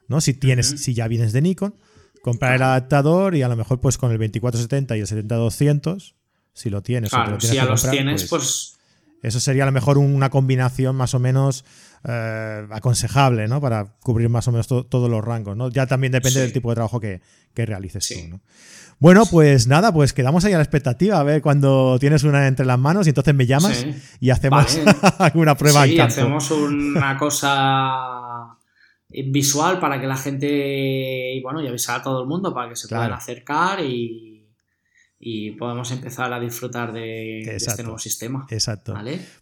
¿no? 0.07 0.21
Si 0.21 0.35
tienes, 0.35 0.67
si 0.67 0.93
ya 0.93 1.07
vienes 1.07 1.33
de 1.33 1.41
Nikon 1.41 1.73
comprar 2.25 2.55
el 2.55 2.63
adaptador 2.63 3.35
y 3.35 3.43
a 3.43 3.47
lo 3.47 3.55
mejor 3.55 3.79
pues 3.79 3.99
con 3.99 4.11
el 4.11 4.17
2470 4.17 4.97
y 4.97 5.01
el 5.01 5.05
70200 5.05 6.15
si 6.53 6.71
lo 6.71 6.81
tienes. 6.81 7.11
Claro, 7.11 7.39
si 7.39 7.53
ya 7.53 7.65
los 7.65 7.87
tienes, 7.87 8.27
pues, 8.27 8.79
Eso 9.21 9.39
sería 9.39 9.61
a 9.61 9.65
lo 9.67 9.71
mejor 9.71 9.99
una 9.99 10.31
combinación 10.31 10.95
más 10.95 11.13
o 11.13 11.19
menos 11.19 11.65
eh, 12.03 12.67
aconsejable, 12.71 13.47
¿no? 13.47 13.61
Para 13.61 13.95
cubrir 14.01 14.29
más 14.29 14.47
o 14.47 14.51
menos 14.51 14.67
todos 14.67 15.07
los 15.07 15.23
rangos, 15.23 15.55
¿no? 15.55 15.69
Ya 15.69 15.85
también 15.85 16.13
depende 16.13 16.39
del 16.39 16.51
tipo 16.51 16.69
de 16.69 16.75
trabajo 16.75 16.99
que, 16.99 17.21
realices 17.53 18.07
tú, 18.07 18.27
¿no? 18.27 18.41
Bueno, 18.97 19.25
pues 19.27 19.67
nada, 19.67 19.93
pues 19.93 20.13
quedamos 20.13 20.45
ahí 20.45 20.53
a 20.53 20.57
la 20.57 20.63
expectativa, 20.63 21.19
a 21.19 21.23
ver 21.23 21.43
cuando 21.43 21.99
tienes 21.99 22.23
una 22.23 22.47
entre 22.47 22.65
las 22.65 22.79
manos 22.79 23.05
y 23.05 23.09
entonces 23.09 23.35
me 23.35 23.45
llamas 23.45 23.85
y 24.19 24.31
hacemos 24.31 24.79
alguna 25.19 25.55
prueba 25.57 25.85
sí, 25.85 25.99
hacemos 25.99 26.49
una 26.49 27.17
cosa 27.17 28.54
visual 29.27 29.79
para 29.79 29.99
que 29.99 30.07
la 30.07 30.17
gente, 30.17 31.33
y 31.33 31.41
bueno, 31.41 31.61
y 31.61 31.67
avisar 31.67 31.99
a 31.99 32.03
todo 32.03 32.21
el 32.21 32.27
mundo 32.27 32.53
para 32.53 32.69
que 32.69 32.75
se 32.75 32.87
puedan 32.87 33.13
acercar 33.13 33.79
y 33.81 34.35
y 35.27 35.51
podemos 35.51 35.89
empezar 35.91 36.31
a 36.33 36.39
disfrutar 36.39 36.91
de, 36.91 37.41
este 37.41 37.81
nuevo 37.81 37.97
sistema. 37.97 38.45
Exacto. 38.49 38.93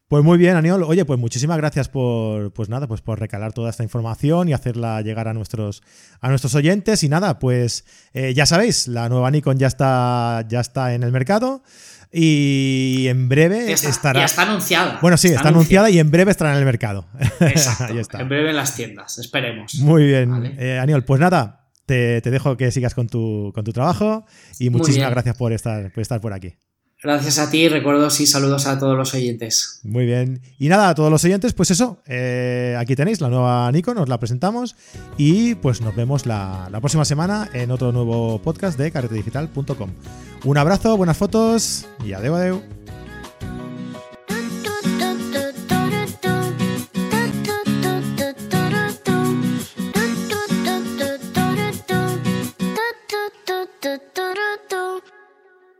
Pues 0.08 0.24
muy 0.24 0.38
bien, 0.38 0.56
Aniol. 0.56 0.84
Oye, 0.84 1.04
pues 1.04 1.20
muchísimas 1.20 1.58
gracias 1.58 1.90
por, 1.90 2.54
pues 2.54 2.70
nada, 2.70 2.88
pues 2.88 3.02
por 3.02 3.20
recalar 3.20 3.54
toda 3.54 3.70
esta 3.70 3.84
información 3.84 4.48
y 4.48 4.54
hacerla 4.54 5.02
llegar 5.02 5.28
a 5.28 5.34
nuestros, 5.34 5.82
a 6.22 6.30
nuestros 6.30 6.54
oyentes. 6.56 7.04
Y 7.04 7.10
nada, 7.10 7.40
pues 7.40 7.86
eh, 8.14 8.34
ya 8.34 8.46
sabéis, 8.46 8.88
la 8.88 9.10
nueva 9.10 9.32
Nikon 9.32 9.58
ya 9.58 9.68
está, 9.68 10.46
ya 10.48 10.62
está 10.62 10.94
en 10.94 11.04
el 11.04 11.12
mercado. 11.12 11.64
Y 12.15 13.08
en 13.08 13.28
breve 13.28 13.71
estará. 13.71 14.19
Ya 14.19 14.26
está 14.26 14.43
anunciada. 14.43 14.99
Bueno, 15.02 15.17
sí, 15.17 15.30
está, 15.30 15.49
anunciada. 15.49 15.89
y 15.89 15.97
en 15.97 16.12
breve 16.12 16.30
estará 16.30 16.52
en 16.52 16.60
el 16.60 16.65
mercado. 16.65 17.08
Exacto. 17.39 17.97
está. 17.97 18.21
En 18.21 18.30
breve 18.30 18.52
en 18.52 18.56
las 18.56 18.76
tiendas, 18.76 19.17
esperemos. 19.17 19.76
Muy 19.76 20.06
bien. 20.06 20.56
Eh, 20.60 20.78
Aniol, 20.78 21.04
pues 21.06 21.19
nada, 21.19 21.69
te, 21.88 22.21
dejo 22.21 22.56
que 22.56 22.71
sigas 22.71 22.93
con 22.93 23.08
tu, 23.08 23.52
con 23.56 23.63
tu 23.63 23.73
trabajo 23.73 24.26
y 24.60 24.69
muchísimas 24.69 25.10
gracias 25.10 25.36
por 25.36 25.54
estar, 25.54 25.91
por 25.91 26.02
estar 26.02 26.21
por 26.21 26.34
aquí. 26.34 26.54
Gracias 27.04 27.38
a 27.38 27.52
ti, 27.52 27.68
recuerdos 27.68 28.22
y 28.22 28.26
saludos 28.26 28.66
a 28.66 28.80
todos 28.80 28.98
los 28.98 29.13
oyentes. 29.13 29.82
Muy 29.84 30.06
bien. 30.06 30.42
Y 30.58 30.70
nada, 30.70 30.88
a 30.88 30.96
todos 30.96 31.12
los 31.12 31.22
oyentes, 31.26 31.52
pues 31.52 31.70
eso, 31.70 32.02
eh, 32.08 32.78
aquí 32.80 32.96
tenéis 32.96 33.20
la 33.20 33.28
nueva 33.28 33.70
Nikon, 33.74 33.98
os 33.98 34.08
la 34.08 34.20
presentamos 34.20 34.78
y 35.18 35.56
pues 35.56 35.82
nos 35.82 35.94
vemos 35.98 36.26
la, 36.26 36.70
la 36.72 36.80
próxima 36.80 37.04
semana 37.04 37.50
en 37.54 37.72
otro 37.72 37.92
nuevo 37.92 38.39
podcast 38.39 38.80
de 38.80 38.89
carretedigital.com. 38.89 39.89
Un 40.46 40.58
abrazo, 40.58 40.96
buenas 40.96 41.18
fotos 41.18 41.86
y 42.06 42.13
adeu, 42.13 42.36
adeu. 42.36 42.83